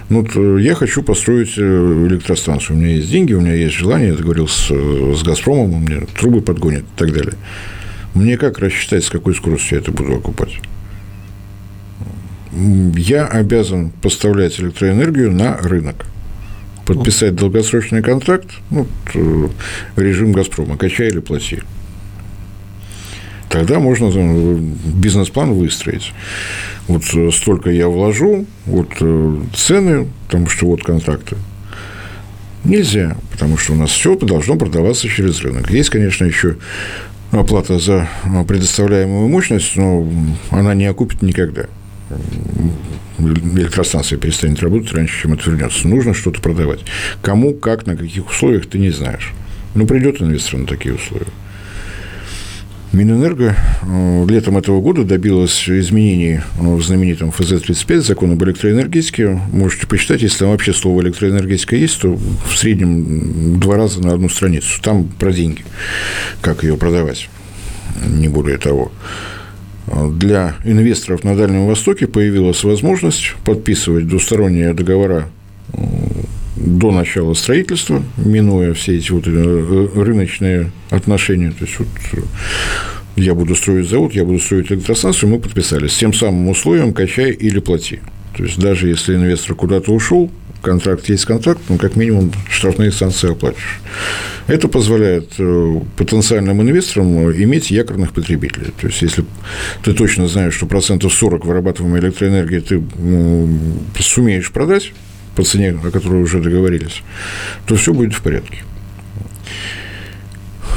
[0.09, 2.77] Ну, вот э, я хочу построить э, электростанцию.
[2.77, 6.03] У меня есть деньги, у меня есть желание, я договорился с, с «Газпромом», у меня
[6.19, 7.35] трубы подгонят и так далее.
[8.15, 10.61] Мне как рассчитать, с какой скоростью я это буду окупать?
[12.53, 16.07] Я обязан поставлять электроэнергию на рынок
[16.87, 19.49] подписать долгосрочный контракт, ну, э,
[19.97, 21.61] режим «Газпрома», качай или плати
[23.59, 24.11] тогда можно
[24.85, 26.13] бизнес-план выстроить.
[26.89, 31.37] Вот э, столько я вложу, вот э, цены, потому что вот контракты.
[32.65, 35.71] Нельзя, потому что у нас все должно продаваться через рынок.
[35.71, 36.57] Есть, конечно, еще
[37.31, 38.09] оплата за
[38.47, 40.07] предоставляемую мощность, но
[40.51, 41.67] она не окупит никогда.
[43.19, 45.89] Электростанция перестанет работать раньше, чем это вернется.
[45.89, 46.81] Нужно что-то продавать.
[47.23, 49.33] Кому, как, на каких условиях, ты не знаешь.
[49.75, 51.27] Ну, придет инвестор на такие условия.
[52.97, 59.39] Минэнерго э, летом этого года добилась изменений в знаменитом ФЗ-35, закон об электроэнергетике.
[59.53, 64.31] Можете почитать, если там вообще слово электроэнергетика есть, то в среднем два раза на одну
[64.31, 64.81] страницу.
[64.83, 65.63] Там про деньги,
[66.41, 67.29] как ее продавать,
[68.07, 68.91] не более того.
[69.87, 75.29] Для инвесторов на Дальнем Востоке появилась возможность подписывать двусторонние договора
[75.73, 75.77] э,
[76.57, 81.51] до начала строительства, минуя все эти вот э, рыночные отношения.
[81.51, 82.21] То есть, вот э,
[83.17, 85.93] я буду строить завод, я буду строить электростанцию, мы подписались.
[85.93, 88.01] С тем самым условием качай или плати.
[88.37, 90.31] То есть, даже если инвестор куда-то ушел,
[90.63, 93.81] контракт есть контракт, ну, как минимум, штрафные санкции оплатишь.
[94.47, 98.73] Это позволяет э, потенциальным инвесторам иметь якорных потребителей.
[98.81, 99.25] То есть, если
[99.83, 102.83] ты точно знаешь, что процентов 40 вырабатываемой электроэнергии ты
[104.01, 104.93] сумеешь продать,
[105.37, 107.03] по цене, о которой уже договорились,
[107.67, 108.65] то все будет в порядке.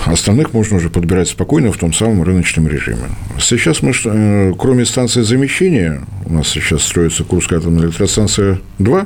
[0.05, 3.09] Остальных можно уже подбирать спокойно в том самом рыночном режиме.
[3.39, 9.05] Сейчас мы, э, кроме станции замещения, у нас сейчас строится Курская атомная электростанция 2,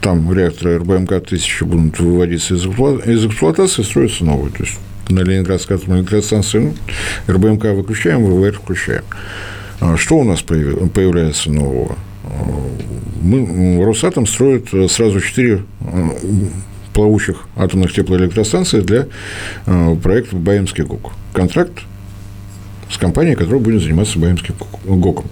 [0.00, 4.52] там реакторы РБМК-1000 будут выводиться из эксплуатации, строятся новые.
[4.52, 4.78] То есть,
[5.08, 6.74] на Ленинградской атомной электростанции ну,
[7.32, 9.04] РБМК выключаем, ВВР включаем.
[9.80, 11.96] А что у нас появляется нового?
[13.24, 16.08] Мы, Росатом строит э, сразу четыре э,
[16.92, 19.06] плавучих атомных теплоэлектростанций для
[19.66, 21.12] э, проекта Баемский ГОК.
[21.32, 21.72] Контракт
[22.90, 24.54] с компанией, которая будет заниматься Баемским
[24.84, 25.26] ГОКом.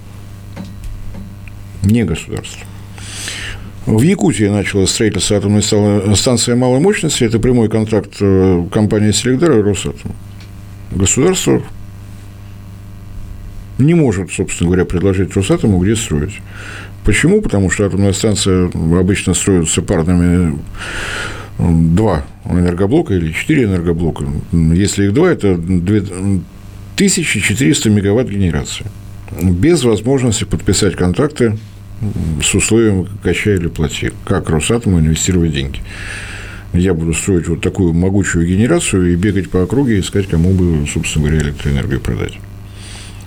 [1.83, 2.61] Не государство.
[3.85, 7.25] В Якутии началось строительство атомной станции малой мощности.
[7.25, 8.17] Это прямой контракт
[8.73, 10.13] компании «Селегдар» и «Росатом».
[10.93, 11.63] Государство
[13.79, 16.41] не может, собственно говоря, предложить Росатому, где строить.
[17.05, 17.43] Почему?
[17.43, 20.59] Потому что атомная станция обычно строится парными
[21.59, 24.25] два энергоблока или четыре энергоблока.
[24.53, 28.87] Если их два, это 1400 мегаватт генерации.
[29.41, 31.57] Без возможности подписать контракты
[32.43, 35.81] с условием «качай или плати», как Росатому инвестировать деньги.
[36.73, 41.27] Я буду строить вот такую могучую генерацию и бегать по округе, искать, кому бы, собственно
[41.27, 42.39] говоря, электроэнергию продать.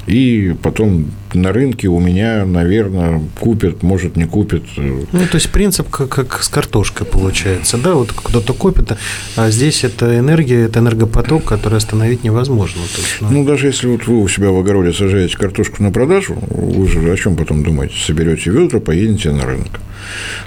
[0.08, 4.64] И потом на рынке у меня, наверное, купят, может, не купят.
[4.78, 8.92] Ну, то есть принцип как, как с картошкой получается, да, вот кто-то купит,
[9.36, 12.82] а здесь это энергия, это энергопоток, который остановить невозможно.
[12.84, 13.30] То есть, ну...
[13.32, 17.12] ну, даже если вот вы у себя в огороде сажаете картошку на продажу, вы же
[17.12, 17.96] о чем потом думаете?
[17.98, 19.80] Соберете ведра, поедете на рынок.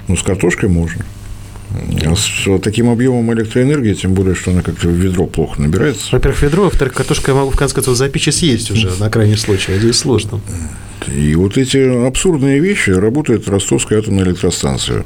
[0.07, 1.03] Ну, с картошкой можно.
[2.15, 6.09] С таким объемом электроэнергии, тем более, что она как-то в ведро плохо набирается.
[6.11, 9.37] Во-первых, ведро, во-вторых, картошка я могу, в конце концов, запечь и съесть уже, на крайний
[9.37, 10.41] случай, а здесь сложно.
[11.07, 15.05] И вот эти абсурдные вещи работает Ростовская атомная электростанция.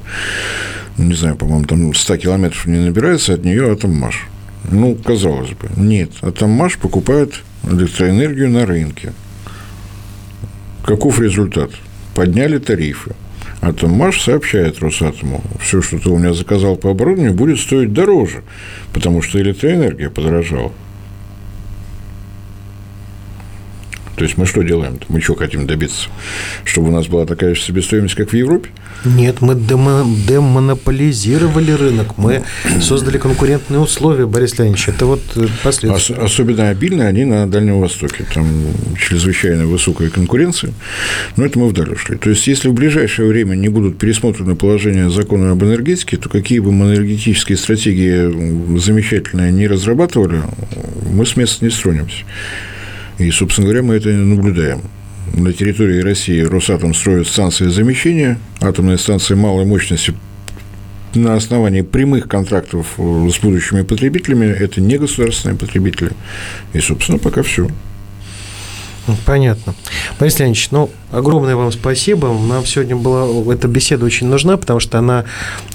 [0.97, 4.27] Ну, не знаю, по-моему, там 100 километров не набирается, от нее Атоммаш.
[4.71, 5.69] Ну, казалось бы.
[5.75, 7.33] Нет, Атоммаш покупает
[7.69, 9.11] электроэнергию на рынке.
[10.85, 11.71] Каков результат?
[12.15, 13.15] Подняли тарифы.
[13.63, 18.43] Атоммаш сообщает Росатому, все, что ты у меня заказал по оборудованию, будет стоить дороже,
[18.91, 20.73] потому что электроэнергия подорожала.
[24.15, 24.93] То есть мы что делаем?
[24.93, 25.05] -то?
[25.09, 26.09] Мы что хотим добиться?
[26.65, 28.69] Чтобы у нас была такая же себестоимость, как в Европе?
[29.05, 32.43] Нет, мы демонополизировали рынок, мы
[32.81, 34.89] создали конкурентные условия, Борис Леонидович.
[34.89, 36.15] Это вот э, последствия.
[36.15, 38.25] Ос- особенно обильно они на Дальнем Востоке.
[38.33, 38.47] Там
[38.97, 40.73] чрезвычайно высокая конкуренция.
[41.35, 42.17] Но это мы вдаль ушли.
[42.17, 46.59] То есть, если в ближайшее время не будут пересмотрены положения закона об энергетике, то какие
[46.59, 50.41] бы мы энергетические стратегии замечательные не разрабатывали,
[51.11, 52.23] мы с места не стронемся.
[53.17, 54.81] И, собственно говоря, мы это наблюдаем.
[55.33, 60.13] На территории России Росатом строит станции замещения, атомные станции малой мощности
[61.15, 66.11] на основании прямых контрактов с будущими потребителями, это не государственные потребители.
[66.73, 67.67] И, собственно, пока все.
[69.25, 69.75] Понятно.
[70.19, 72.27] Борис Леонидович, ну, огромное вам спасибо.
[72.27, 75.25] Нам сегодня была эта беседа очень нужна, потому что она,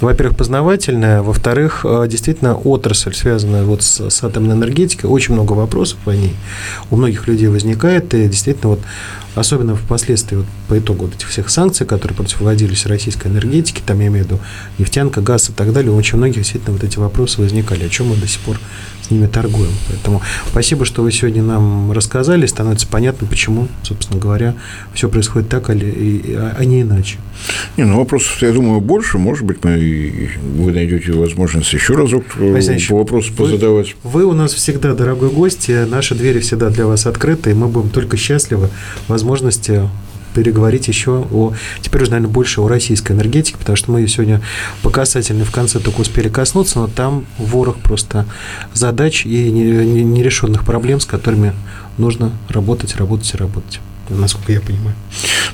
[0.01, 5.99] во-первых, познавательная, во-вторых, э, действительно отрасль, связанная вот с, с атомной энергетикой, очень много вопросов
[6.05, 6.34] по ней
[6.91, 8.80] у многих людей возникает, и действительно вот
[9.34, 14.01] особенно впоследствии вот по итогу вот этих всех санкций, которые против вводились российской энергетики, там
[14.01, 14.41] я имею в виду
[14.78, 18.09] нефтянка, газ и так далее, у очень многих действительно вот эти вопросы возникали, о чем
[18.09, 18.59] мы до сих пор
[19.03, 19.72] с ними торгуем.
[19.89, 20.20] Поэтому
[20.51, 24.55] спасибо, что вы сегодня нам рассказали, становится понятно, почему, собственно говоря,
[24.95, 27.18] все происходит так, а, а не иначе.
[27.76, 29.18] Не, ну вопросов, я думаю, больше.
[29.18, 33.95] Может быть, мы, вы найдете возможность еще разок э, Васильевич, по вопросу вы, позадавать.
[34.03, 37.91] Вы у нас всегда, дорогой гость, наши двери всегда для вас открыты, и мы будем
[37.91, 38.70] только счастливы
[39.07, 39.83] возможности
[40.35, 44.41] переговорить еще о, теперь уже, наверное, больше о российской энергетике, потому что мы ее сегодня
[44.83, 48.26] по касательной в конце только успели коснуться, но там ворох просто
[48.72, 51.53] задач и нерешенных проблем, с которыми
[51.97, 54.95] нужно работать, работать и работать насколько я понимаю.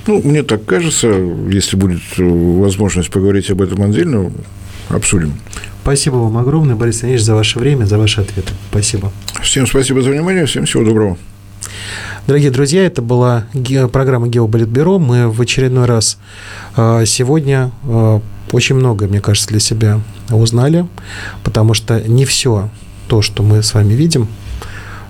[0.07, 4.33] Ну, мне так кажется, если будет возможность поговорить об этом отдельно,
[4.89, 5.35] обсудим.
[5.83, 8.53] Спасибо вам огромное, Борис Леонидович, за ваше время, за ваши ответы.
[8.71, 9.13] Спасибо.
[9.43, 11.19] Всем спасибо за внимание, всем всего доброго.
[12.27, 13.45] Дорогие друзья, это была
[13.93, 14.99] программа Геоболитбюро.
[14.99, 16.17] Мы в очередной раз
[16.75, 20.01] а, сегодня а, очень много, мне кажется, для себя
[20.31, 20.87] узнали,
[21.43, 22.71] потому что не все
[23.09, 24.29] то, что мы с вами видим,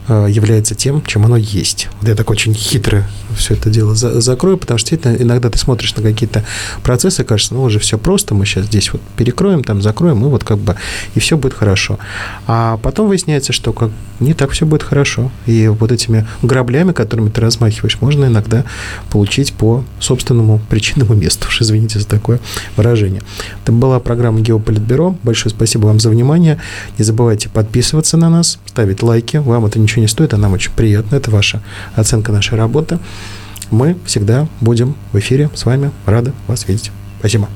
[0.09, 1.89] является тем, чем оно есть.
[2.03, 5.95] Я так очень хитро все это дело за, закрою, потому что действительно иногда ты смотришь
[5.97, 6.45] на какие-то
[6.83, 10.45] процессы, кажется, ну уже все просто, мы сейчас здесь вот перекроем, там закроем, и вот
[10.45, 10.77] как бы
[11.15, 11.99] и все будет хорошо.
[12.47, 15.31] А потом выясняется, что как не так все будет хорошо.
[15.47, 18.65] И вот этими граблями, которыми ты размахиваешь, можно иногда
[19.11, 21.49] получить по собственному причинному месту.
[21.49, 22.41] Уж извините за такое
[22.77, 23.23] выражение.
[23.63, 25.17] Это была программа Геополитбюро.
[25.23, 26.61] Большое спасибо вам за внимание.
[26.99, 29.39] Не забывайте подписываться на нас, ставить лайки.
[29.39, 31.17] Вам это ничего не стоит, а нам очень приятно.
[31.17, 31.63] Это ваша
[31.95, 32.99] оценка нашей работы.
[33.75, 35.91] Мы всегда будем в эфире с вами.
[36.07, 36.93] Рады вас видеть.
[37.19, 37.49] Спасибо.